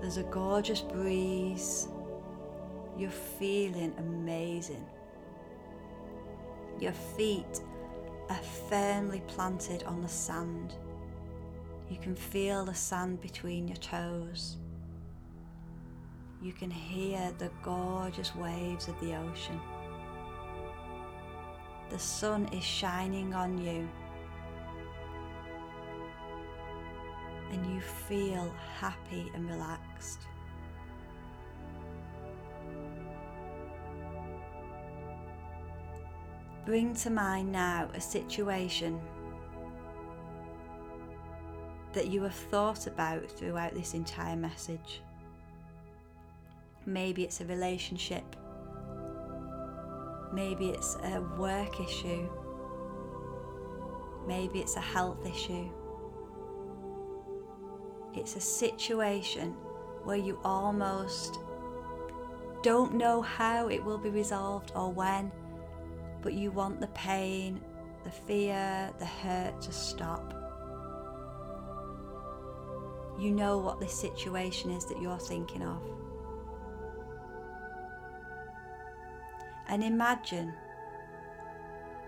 There's 0.00 0.18
a 0.18 0.22
gorgeous 0.24 0.80
breeze. 0.80 1.88
You're 2.96 3.10
feeling 3.10 3.94
amazing. 3.98 4.86
Your 6.78 6.92
feet 6.92 7.60
are 8.28 8.42
firmly 8.68 9.22
planted 9.26 9.82
on 9.84 10.02
the 10.02 10.08
sand. 10.08 10.74
You 11.90 11.96
can 11.96 12.14
feel 12.14 12.64
the 12.64 12.74
sand 12.74 13.20
between 13.20 13.66
your 13.66 13.76
toes. 13.78 14.56
You 16.42 16.52
can 16.52 16.70
hear 16.70 17.32
the 17.38 17.50
gorgeous 17.62 18.34
waves 18.36 18.88
of 18.88 19.00
the 19.00 19.14
ocean. 19.16 19.60
The 21.90 21.98
sun 21.98 22.48
is 22.52 22.62
shining 22.62 23.32
on 23.32 23.56
you, 23.58 23.88
and 27.50 27.74
you 27.74 27.80
feel 27.80 28.52
happy 28.78 29.32
and 29.34 29.48
relaxed. 29.48 30.20
Bring 36.66 36.94
to 36.96 37.08
mind 37.08 37.50
now 37.50 37.88
a 37.94 38.00
situation 38.00 39.00
that 41.98 42.06
you 42.06 42.22
have 42.22 42.32
thought 42.32 42.86
about 42.86 43.28
throughout 43.28 43.74
this 43.74 43.92
entire 43.92 44.36
message. 44.36 45.02
Maybe 46.86 47.24
it's 47.24 47.40
a 47.40 47.44
relationship, 47.44 48.36
maybe 50.32 50.68
it's 50.68 50.94
a 51.02 51.20
work 51.36 51.80
issue, 51.80 52.30
maybe 54.28 54.60
it's 54.60 54.76
a 54.76 54.80
health 54.80 55.26
issue. 55.26 55.68
It's 58.14 58.36
a 58.36 58.40
situation 58.40 59.56
where 60.04 60.16
you 60.16 60.38
almost 60.44 61.40
don't 62.62 62.94
know 62.94 63.22
how 63.22 63.66
it 63.66 63.84
will 63.84 63.98
be 63.98 64.10
resolved 64.10 64.70
or 64.76 64.92
when, 64.92 65.32
but 66.22 66.32
you 66.32 66.52
want 66.52 66.80
the 66.80 66.86
pain, 66.88 67.60
the 68.04 68.10
fear, 68.12 68.88
the 69.00 69.04
hurt 69.04 69.60
to 69.62 69.72
stop. 69.72 70.37
You 73.18 73.32
know 73.32 73.58
what 73.58 73.80
this 73.80 73.92
situation 73.92 74.70
is 74.70 74.84
that 74.86 75.02
you're 75.02 75.18
thinking 75.18 75.62
of. 75.62 75.82
And 79.68 79.82
imagine 79.82 80.54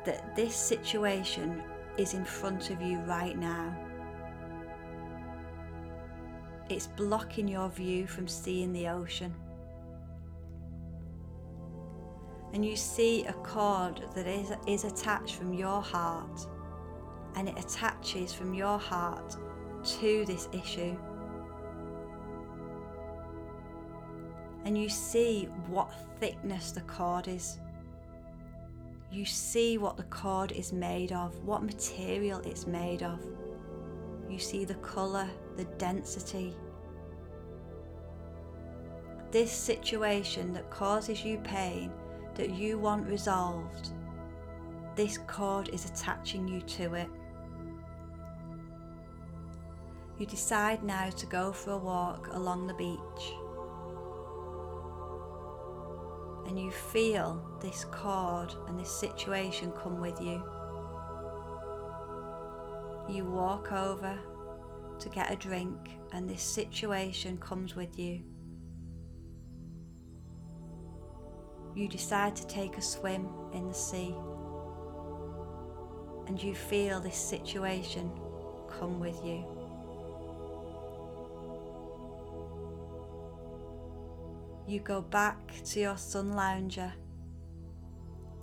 that 0.04 0.36
this 0.36 0.54
situation 0.54 1.62
is 1.98 2.14
in 2.14 2.24
front 2.24 2.70
of 2.70 2.80
you 2.80 2.98
right 3.00 3.36
now. 3.36 3.76
It's 6.68 6.86
blocking 6.86 7.48
your 7.48 7.68
view 7.68 8.06
from 8.06 8.28
seeing 8.28 8.72
the 8.72 8.88
ocean. 8.88 9.34
And 12.52 12.64
you 12.64 12.76
see 12.76 13.24
a 13.26 13.32
cord 13.32 14.02
that 14.14 14.26
is, 14.28 14.52
is 14.68 14.84
attached 14.84 15.34
from 15.34 15.52
your 15.52 15.82
heart, 15.82 16.46
and 17.34 17.48
it 17.48 17.58
attaches 17.58 18.32
from 18.32 18.54
your 18.54 18.78
heart 18.78 19.36
to 19.84 20.24
this 20.26 20.48
issue. 20.52 20.96
And 24.64 24.76
you 24.76 24.88
see 24.88 25.48
what 25.68 25.92
thickness 26.18 26.72
the 26.72 26.82
cord 26.82 27.28
is. 27.28 27.58
You 29.10 29.24
see 29.24 29.78
what 29.78 29.96
the 29.96 30.04
cord 30.04 30.52
is 30.52 30.72
made 30.72 31.12
of, 31.12 31.42
what 31.44 31.62
material 31.62 32.40
it's 32.40 32.66
made 32.66 33.02
of. 33.02 33.20
You 34.28 34.38
see 34.38 34.64
the 34.64 34.74
colour, 34.74 35.28
the 35.56 35.64
density. 35.64 36.54
This 39.32 39.50
situation 39.50 40.52
that 40.52 40.70
causes 40.70 41.24
you 41.24 41.38
pain, 41.38 41.90
that 42.34 42.50
you 42.50 42.78
want 42.78 43.08
resolved, 43.08 43.90
this 44.96 45.18
cord 45.26 45.68
is 45.70 45.86
attaching 45.86 46.46
you 46.46 46.60
to 46.62 46.94
it. 46.94 47.08
You 50.20 50.26
decide 50.26 50.84
now 50.84 51.08
to 51.08 51.24
go 51.24 51.50
for 51.50 51.70
a 51.70 51.78
walk 51.78 52.28
along 52.32 52.66
the 52.66 52.74
beach. 52.74 53.32
And 56.46 56.60
you 56.60 56.70
feel 56.70 57.42
this 57.62 57.86
cord 57.86 58.52
and 58.68 58.78
this 58.78 58.90
situation 58.90 59.72
come 59.72 59.98
with 59.98 60.20
you. 60.20 60.44
You 63.08 63.24
walk 63.24 63.72
over 63.72 64.18
to 64.98 65.08
get 65.08 65.32
a 65.32 65.36
drink, 65.36 65.78
and 66.12 66.28
this 66.28 66.42
situation 66.42 67.38
comes 67.38 67.74
with 67.74 67.98
you. 67.98 68.20
You 71.74 71.88
decide 71.88 72.36
to 72.36 72.46
take 72.46 72.76
a 72.76 72.82
swim 72.82 73.26
in 73.54 73.68
the 73.68 73.72
sea, 73.72 74.14
and 76.26 76.42
you 76.42 76.54
feel 76.54 77.00
this 77.00 77.16
situation 77.16 78.12
come 78.68 79.00
with 79.00 79.18
you. 79.24 79.59
You 84.70 84.80
go 84.80 85.00
back 85.00 85.36
to 85.64 85.80
your 85.80 85.96
sun 85.96 86.32
lounger 86.32 86.92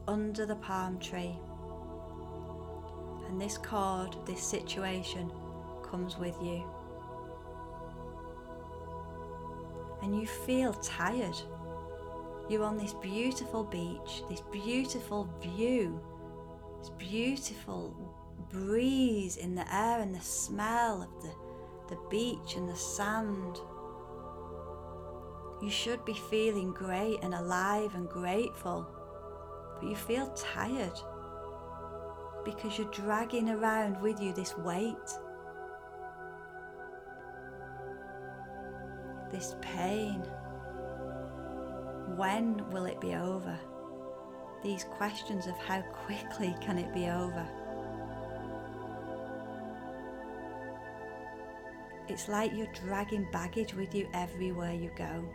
under 0.08 0.46
the 0.46 0.56
palm 0.56 1.00
tree. 1.00 1.38
And 3.28 3.40
this 3.40 3.58
cord, 3.58 4.16
this 4.26 4.42
situation 4.42 5.32
comes 5.90 6.18
with 6.18 6.36
you. 6.42 6.64
And 10.02 10.20
you 10.20 10.28
feel 10.28 10.74
tired. 10.74 11.36
You're 12.50 12.64
on 12.64 12.78
this 12.78 12.94
beautiful 12.94 13.64
beach, 13.64 14.24
this 14.30 14.42
beautiful 14.52 15.30
view, 15.42 16.02
this 16.80 16.90
beautiful 16.90 17.96
breeze 18.50 19.38
in 19.38 19.56
the 19.56 19.76
air 19.76 20.00
and 20.00 20.16
the 20.16 20.22
smell 20.22 21.02
of 21.02 21.24
the, 21.24 21.96
the 21.96 22.02
beach 22.10 22.56
and 22.56 22.70
the 22.70 22.76
sand. 22.76 23.60
You 25.62 25.72
should 25.72 26.06
be 26.06 26.14
feeling 26.14 26.72
great 26.72 27.20
and 27.24 27.34
alive 27.34 27.96
and 27.96 28.08
grateful, 28.08 28.88
but 29.80 29.90
you 29.90 29.96
feel 29.96 30.28
tired 30.36 30.94
because 32.46 32.78
you're 32.78 32.92
dragging 32.92 33.50
around 33.50 34.00
with 34.00 34.22
you 34.22 34.34
this 34.34 34.56
weight, 34.58 34.96
this 39.32 39.56
pain. 39.62 40.22
When 42.16 42.70
will 42.70 42.86
it 42.86 43.02
be 43.02 43.16
over? 43.16 43.58
These 44.64 44.86
questions 44.86 45.48
of 45.48 45.58
how 45.58 45.82
quickly 46.06 46.56
can 46.62 46.78
it 46.78 46.94
be 46.94 47.08
over? 47.08 47.48
It's 52.08 52.30
like 52.30 52.54
you're 52.54 52.72
dragging 52.86 53.28
baggage 53.32 53.74
with 53.74 53.94
you 53.94 54.08
everywhere 54.14 54.74
you 54.74 54.92
go. 54.96 55.26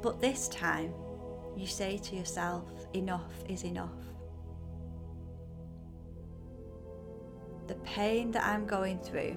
But 0.00 0.20
this 0.20 0.48
time, 0.48 0.92
you 1.56 1.66
say 1.66 1.98
to 1.98 2.16
yourself, 2.16 2.64
enough 2.94 3.32
is 3.48 3.64
enough. 3.64 3.90
The 7.66 7.74
pain 7.76 8.30
that 8.30 8.44
I'm 8.44 8.66
going 8.66 8.98
through, 9.00 9.36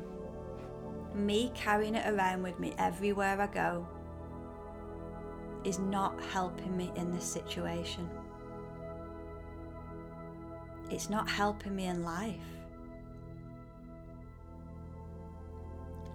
me 1.15 1.51
carrying 1.55 1.95
it 1.95 2.07
around 2.07 2.43
with 2.43 2.59
me 2.59 2.73
everywhere 2.77 3.41
I 3.41 3.47
go, 3.47 3.87
is 5.63 5.79
not 5.79 6.21
helping 6.23 6.75
me 6.77 6.91
in 6.95 7.11
this 7.11 7.25
situation. 7.25 8.09
It's 10.89 11.09
not 11.09 11.29
helping 11.29 11.75
me 11.75 11.87
in 11.87 12.03
life. 12.03 12.35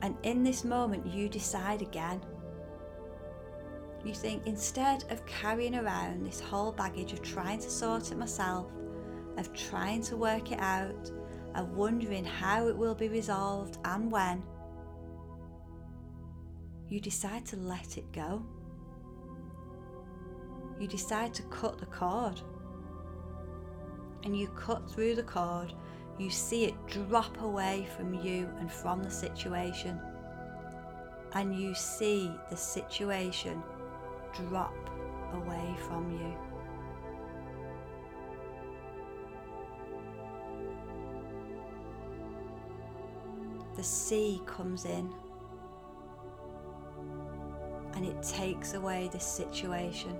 And 0.02 0.16
in 0.22 0.42
this 0.42 0.64
moment, 0.64 1.06
you 1.06 1.28
decide 1.28 1.82
again 1.82 2.20
you 4.06 4.14
think 4.14 4.46
instead 4.46 5.04
of 5.10 5.24
carrying 5.26 5.74
around 5.74 6.24
this 6.24 6.40
whole 6.40 6.72
baggage 6.72 7.12
of 7.12 7.22
trying 7.22 7.58
to 7.58 7.70
sort 7.70 8.12
it 8.12 8.18
myself, 8.18 8.70
of 9.36 9.52
trying 9.52 10.02
to 10.02 10.16
work 10.16 10.52
it 10.52 10.60
out, 10.60 11.10
of 11.54 11.70
wondering 11.70 12.24
how 12.24 12.68
it 12.68 12.76
will 12.76 12.94
be 12.94 13.08
resolved 13.08 13.78
and 13.84 14.10
when, 14.10 14.42
you 16.88 17.00
decide 17.00 17.44
to 17.46 17.56
let 17.56 17.98
it 17.98 18.10
go. 18.12 18.44
You 20.78 20.86
decide 20.86 21.34
to 21.34 21.42
cut 21.44 21.78
the 21.78 21.86
cord. 21.86 22.40
And 24.22 24.38
you 24.38 24.48
cut 24.48 24.90
through 24.90 25.14
the 25.14 25.22
cord, 25.22 25.72
you 26.18 26.30
see 26.30 26.64
it 26.64 26.74
drop 26.86 27.40
away 27.40 27.88
from 27.96 28.14
you 28.14 28.48
and 28.58 28.70
from 28.70 29.02
the 29.02 29.10
situation. 29.10 30.00
And 31.32 31.58
you 31.58 31.74
see 31.74 32.30
the 32.50 32.56
situation 32.56 33.62
drop 34.48 34.74
away 35.34 35.76
from 35.88 36.10
you. 36.12 36.34
The 43.76 43.82
sea 43.82 44.40
comes 44.46 44.86
in 44.86 45.12
and 47.94 48.06
it 48.06 48.22
takes 48.22 48.74
away 48.74 49.10
this 49.12 49.24
situation. 49.24 50.16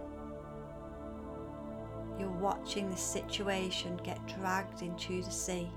You're 2.18 2.28
watching 2.28 2.90
the 2.90 2.96
situation 2.96 3.98
get 4.02 4.20
dragged 4.38 4.82
into 4.82 5.22
the 5.22 5.30
sea, 5.30 5.70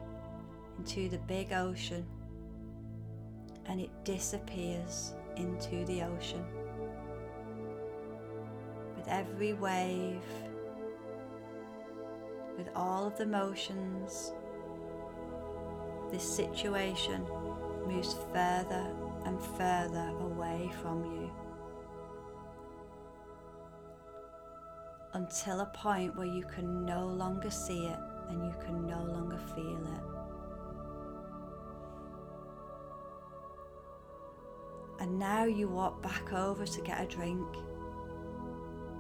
into 0.78 1.10
the 1.10 1.20
big 1.20 1.54
ocean 1.54 2.06
and 3.66 3.80
it 3.80 3.92
disappears 4.04 5.14
into 5.36 5.86
the 5.86 6.04
ocean. 6.04 6.44
Every 9.20 9.52
wave, 9.52 10.24
with 12.58 12.70
all 12.74 13.06
of 13.06 13.18
the 13.18 13.26
motions, 13.26 14.32
this 16.10 16.24
situation 16.24 17.28
moves 17.86 18.16
further 18.34 18.96
and 19.26 19.42
further 19.58 20.14
away 20.22 20.72
from 20.82 21.04
you. 21.04 21.30
Until 25.12 25.60
a 25.60 25.66
point 25.66 26.16
where 26.16 26.26
you 26.26 26.46
can 26.56 26.86
no 26.86 27.06
longer 27.06 27.52
see 27.52 27.88
it 27.88 28.00
and 28.30 28.46
you 28.46 28.54
can 28.66 28.88
no 28.88 29.04
longer 29.04 29.40
feel 29.54 29.86
it. 29.98 30.04
And 35.02 35.20
now 35.20 35.44
you 35.44 35.68
walk 35.68 36.02
back 36.02 36.32
over 36.32 36.66
to 36.66 36.82
get 36.82 37.02
a 37.02 37.06
drink 37.06 37.46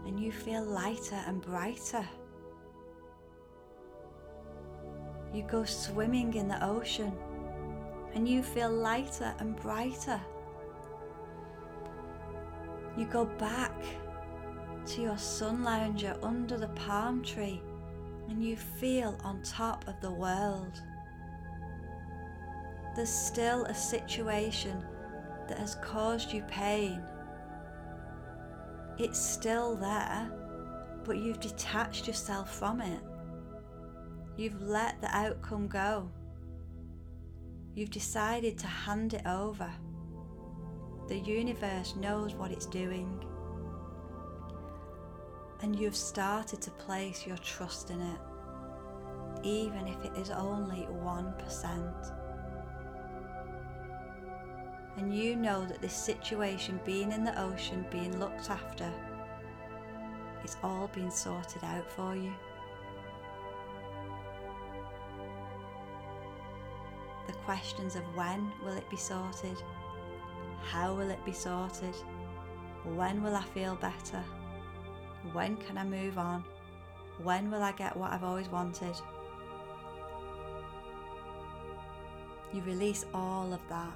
and 0.05 0.19
you 0.19 0.31
feel 0.31 0.63
lighter 0.63 1.21
and 1.27 1.41
brighter. 1.41 2.07
You 5.33 5.43
go 5.43 5.63
swimming 5.63 6.33
in 6.33 6.47
the 6.47 6.63
ocean 6.65 7.13
and 8.13 8.27
you 8.27 8.41
feel 8.41 8.71
lighter 8.71 9.33
and 9.39 9.55
brighter. 9.55 10.19
You 12.97 13.05
go 13.05 13.25
back 13.25 13.73
to 14.87 15.01
your 15.01 15.17
sun 15.17 15.63
lounger 15.63 16.17
under 16.23 16.57
the 16.57 16.69
palm 16.69 17.23
tree 17.23 17.61
and 18.29 18.43
you 18.43 18.55
feel 18.55 19.17
on 19.23 19.41
top 19.43 19.87
of 19.87 19.99
the 20.01 20.11
world. 20.11 20.81
There's 22.95 23.09
still 23.09 23.65
a 23.65 23.73
situation 23.73 24.83
that 25.47 25.59
has 25.59 25.75
caused 25.75 26.33
you 26.33 26.41
pain. 26.43 27.01
It's 28.99 29.17
still 29.17 29.77
there, 29.77 30.29
but 31.05 31.19
you've 31.19 31.39
detached 31.39 32.05
yourself 32.05 32.53
from 32.53 32.81
it. 32.81 32.99
You've 34.35 34.61
let 34.61 34.99
the 34.99 35.07
outcome 35.15 35.69
go. 35.69 36.11
You've 37.73 37.91
decided 37.91 38.57
to 38.57 38.67
hand 38.67 39.13
it 39.13 39.25
over. 39.25 39.71
The 41.07 41.17
universe 41.17 41.95
knows 41.95 42.35
what 42.35 42.51
it's 42.51 42.65
doing. 42.65 43.23
And 45.61 45.79
you've 45.79 45.95
started 45.95 46.61
to 46.63 46.71
place 46.71 47.25
your 47.25 47.37
trust 47.37 47.91
in 47.91 48.01
it, 48.01 48.19
even 49.43 49.87
if 49.87 50.03
it 50.03 50.17
is 50.17 50.29
only 50.29 50.87
1%. 50.91 52.18
And 54.99 55.15
you 55.15 55.37
know 55.37 55.65
that 55.65 55.81
this 55.81 55.93
situation, 55.93 56.79
being 56.85 57.13
in 57.13 57.23
the 57.23 57.41
ocean, 57.41 57.85
being 57.89 58.19
looked 58.19 58.49
after, 58.49 58.91
it's 60.43 60.57
all 60.61 60.89
been 60.89 61.09
sorted 61.09 61.63
out 61.63 61.89
for 61.89 62.15
you. 62.15 62.33
the 67.29 67.35
questions 67.45 67.95
of 67.95 68.01
when 68.15 68.51
will 68.63 68.73
it 68.73 68.89
be 68.89 68.97
sorted, 68.97 69.55
how 70.63 70.95
will 70.95 71.11
it 71.11 71.23
be 71.25 71.31
sorted, 71.31 71.93
when 72.95 73.21
will 73.21 73.35
I 73.35 73.43
feel 73.53 73.75
better, 73.75 74.23
when 75.31 75.55
can 75.57 75.77
I 75.77 75.83
move 75.83 76.17
on, 76.17 76.43
when 77.21 77.51
will 77.51 77.61
I 77.61 77.71
get 77.73 77.95
what 77.95 78.11
I've 78.11 78.23
always 78.23 78.49
wanted. 78.49 78.95
You 82.51 82.63
release 82.63 83.05
all 83.13 83.53
of 83.53 83.59
that 83.69 83.93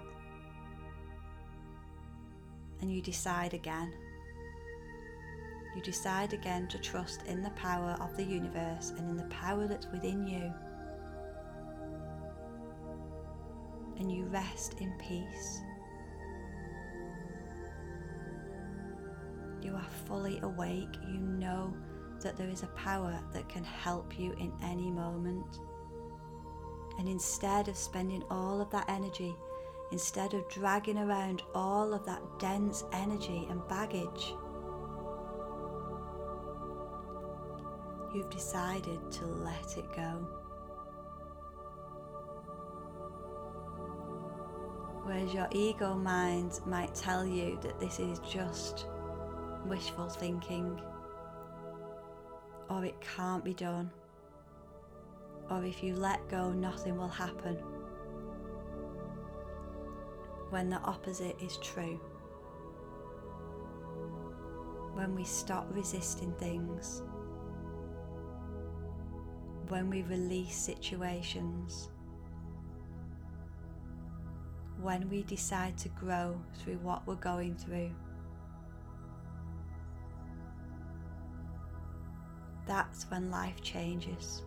and 2.84 2.92
you 2.92 3.02
decide 3.02 3.54
again. 3.54 3.94
You 5.74 5.82
decide 5.82 6.34
again 6.34 6.68
to 6.68 6.78
trust 6.78 7.24
in 7.28 7.42
the 7.42 7.50
power 7.52 7.96
of 8.02 8.16
the 8.18 8.24
universe 8.24 8.92
and 8.98 9.10
in 9.10 9.16
the 9.16 9.24
power 9.36 9.66
that's 9.68 9.88
within 9.88 10.28
you. 10.28 10.54
and 14.04 14.12
you 14.12 14.26
rest 14.26 14.76
in 14.82 14.92
peace. 14.98 15.62
You 19.62 19.76
are 19.76 19.88
fully 20.06 20.40
awake. 20.42 20.98
You 21.08 21.20
know 21.20 21.74
that 22.22 22.36
there 22.36 22.50
is 22.50 22.64
a 22.64 22.68
power 22.68 23.18
that 23.32 23.48
can 23.48 23.64
help 23.64 24.20
you 24.20 24.34
in 24.34 24.52
any 24.62 24.92
moment. 24.92 25.60
And 27.00 27.08
instead 27.08 27.70
of 27.70 27.78
spending 27.78 28.24
all 28.30 28.60
of 28.60 28.70
that 28.72 28.90
energy, 28.90 29.34
instead 29.94 30.34
of 30.34 30.50
dragging 30.50 30.98
around 30.98 31.44
all 31.54 31.94
of 31.94 32.04
that 32.04 32.20
dense 32.40 32.84
energy 32.94 33.48
and 33.52 33.66
baggage, 33.68 34.34
you've 38.12 38.30
decided 38.32 39.00
to 39.12 39.24
let 39.28 39.78
it 39.78 39.86
go. 39.96 40.28
Whereas 45.04 45.32
your 45.32 45.48
ego 45.52 45.94
mind 45.94 46.60
might 46.66 46.96
tell 46.96 47.24
you 47.24 47.60
that 47.62 47.80
this 47.80 48.00
is 48.00 48.18
just 48.28 48.88
wishful 49.68 50.10
thinking, 50.10 50.82
or 52.68 52.84
it 52.84 52.96
can't 53.16 53.46
be 53.46 53.54
done, 53.54 53.92
or 55.52 55.64
if 55.64 55.84
you 55.84 55.94
let 55.94 56.28
go, 56.30 56.52
nothing 56.52 56.98
will 56.98 57.08
happen. 57.08 57.73
When 60.54 60.70
the 60.70 60.78
opposite 60.82 61.36
is 61.42 61.58
true. 61.58 62.00
When 64.94 65.16
we 65.16 65.24
stop 65.24 65.66
resisting 65.72 66.32
things, 66.34 67.02
when 69.70 69.90
we 69.90 70.04
release 70.04 70.56
situations 70.56 71.90
when 74.80 75.10
we 75.10 75.24
decide 75.24 75.78
to 75.78 75.90
grow 75.90 76.40
through 76.60 76.78
what 76.84 77.08
we're 77.08 77.16
going 77.16 77.56
through. 77.56 77.90
That's 82.68 83.10
when 83.10 83.32
life 83.32 83.62
changes. 83.62 84.44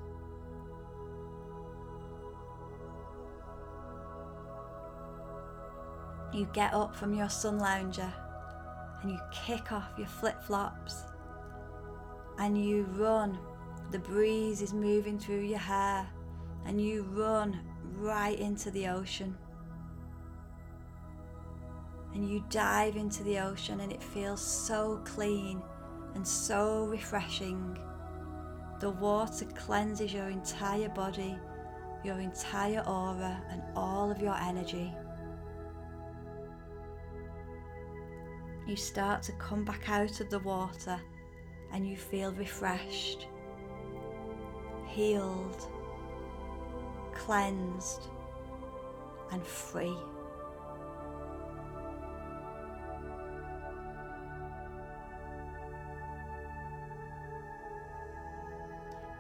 You 6.33 6.49
get 6.53 6.75
up 6.75 6.95
from 6.95 7.15
your 7.15 7.29
sun 7.29 7.59
lounger 7.59 8.13
and 9.03 9.11
you 9.11 9.19
kick 9.33 9.73
off 9.73 9.91
your 9.97 10.07
flip 10.07 10.43
flops 10.43 11.05
and 12.39 12.63
you 12.63 12.83
run. 12.97 13.39
The 13.93 13.99
breeze 13.99 14.63
is 14.63 14.73
moving 14.73 15.19
through 15.19 15.43
your 15.43 15.59
hair 15.59 16.09
and 16.67 16.81
you 16.81 17.05
run 17.13 17.61
right 17.99 18.39
into 18.39 18.71
the 18.71 18.89
ocean 18.89 19.37
and 22.17 22.29
you 22.29 22.43
dive 22.49 22.97
into 22.97 23.23
the 23.25 23.39
ocean 23.39 23.81
and 23.81 23.93
it 23.93 24.03
feels 24.03 24.41
so 24.41 25.01
clean 25.05 25.63
and 26.15 26.27
so 26.27 26.87
refreshing. 26.87 27.79
The 28.81 28.91
water 28.91 29.45
cleanses 29.55 30.15
your 30.15 30.29
entire 30.31 30.89
body, 30.89 31.37
your 32.05 32.19
entire 32.19 32.81
aura, 32.81 33.43
and 33.51 33.63
all 33.75 34.11
of 34.11 34.21
your 34.21 34.35
energy. 34.35 34.93
You 38.67 38.75
start 38.75 39.23
to 39.25 39.33
come 39.33 39.65
back 39.65 39.89
out 39.89 40.21
of 40.21 40.29
the 40.29 40.41
water 40.41 41.01
and 41.73 41.89
you 41.89 41.97
feel 41.97 42.33
refreshed, 42.33 43.29
healed, 44.87 45.71
cleansed, 47.15 48.09
and 49.31 49.47
free. 49.47 49.97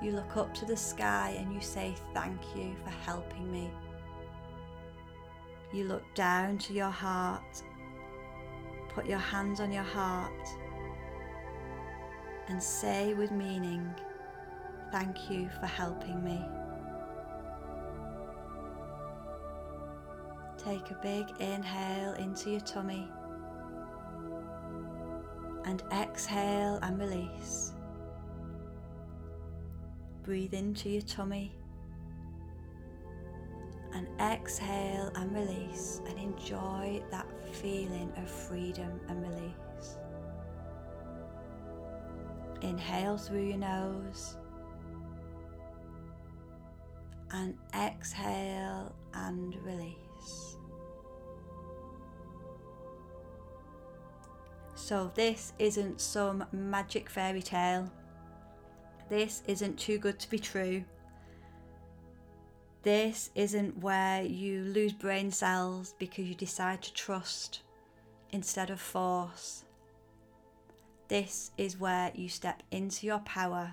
You 0.02 0.12
look 0.12 0.36
up 0.36 0.52
to 0.54 0.64
the 0.64 0.76
sky 0.76 1.36
and 1.38 1.52
you 1.54 1.60
say, 1.60 1.94
Thank 2.12 2.40
you 2.56 2.74
for 2.84 2.90
helping 2.90 3.50
me. 3.50 3.70
You 5.72 5.84
look 5.84 6.04
down 6.14 6.58
to 6.58 6.72
your 6.72 6.90
heart, 6.90 7.62
put 8.96 9.04
your 9.04 9.18
hands 9.18 9.60
on 9.60 9.70
your 9.70 9.82
heart, 9.82 10.48
and 12.48 12.60
say 12.62 13.12
with 13.12 13.30
meaning, 13.30 13.94
Thank 14.90 15.30
you 15.30 15.50
for 15.60 15.66
helping 15.66 16.24
me. 16.24 16.42
Take 20.56 20.90
a 20.90 20.98
big 21.02 21.26
inhale 21.40 22.14
into 22.14 22.52
your 22.52 22.60
tummy 22.60 23.06
and 25.66 25.82
exhale 25.92 26.78
and 26.82 26.98
release. 26.98 27.74
Breathe 30.22 30.54
into 30.54 30.88
your 30.88 31.02
tummy 31.02 31.52
And 33.94 34.08
exhale 34.20 35.10
and 35.14 35.32
release 35.32 36.00
and 36.08 36.18
enjoy 36.18 37.02
that 37.10 37.26
feeling 37.62 38.12
of 38.16 38.28
freedom 38.28 39.00
and 39.08 39.22
release. 39.22 39.98
Inhale 42.62 43.16
through 43.16 43.46
your 43.48 43.58
nose 43.58 44.36
and 47.30 47.56
exhale 47.74 48.94
and 49.14 49.54
release. 49.64 50.56
So, 54.74 55.10
this 55.14 55.52
isn't 55.58 56.00
some 56.00 56.44
magic 56.52 57.10
fairy 57.10 57.42
tale. 57.42 57.90
This 59.08 59.42
isn't 59.46 59.78
too 59.78 59.98
good 59.98 60.18
to 60.20 60.30
be 60.30 60.38
true. 60.38 60.84
This 62.86 63.30
isn't 63.34 63.82
where 63.82 64.22
you 64.22 64.62
lose 64.62 64.92
brain 64.92 65.32
cells 65.32 65.96
because 65.98 66.26
you 66.26 66.36
decide 66.36 66.82
to 66.82 66.94
trust 66.94 67.62
instead 68.30 68.70
of 68.70 68.80
force. 68.80 69.64
This 71.08 71.50
is 71.58 71.80
where 71.80 72.12
you 72.14 72.28
step 72.28 72.62
into 72.70 73.04
your 73.04 73.18
power 73.18 73.72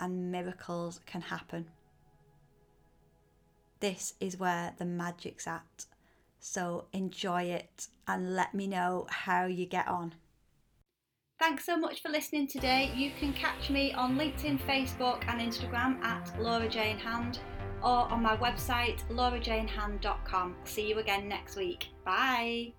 and 0.00 0.32
miracles 0.32 1.00
can 1.04 1.20
happen. 1.20 1.66
This 3.80 4.14
is 4.18 4.38
where 4.38 4.72
the 4.78 4.86
magic's 4.86 5.46
at. 5.46 5.84
So 6.40 6.86
enjoy 6.94 7.42
it 7.42 7.88
and 8.08 8.34
let 8.34 8.54
me 8.54 8.66
know 8.66 9.06
how 9.10 9.44
you 9.44 9.66
get 9.66 9.88
on. 9.88 10.14
Thanks 11.38 11.66
so 11.66 11.76
much 11.76 12.00
for 12.00 12.08
listening 12.08 12.46
today. 12.46 12.90
You 12.96 13.10
can 13.20 13.34
catch 13.34 13.68
me 13.68 13.92
on 13.92 14.16
LinkedIn, 14.16 14.58
Facebook, 14.60 15.22
and 15.28 15.38
Instagram 15.38 16.02
at 16.02 16.32
Laura 16.40 16.66
Jane 16.66 16.96
Hand 16.96 17.40
or 17.84 18.10
on 18.10 18.22
my 18.22 18.36
website 18.36 18.98
laurajanehand.com. 19.10 20.56
See 20.64 20.88
you 20.88 20.98
again 20.98 21.28
next 21.28 21.56
week. 21.56 21.88
Bye. 22.04 22.72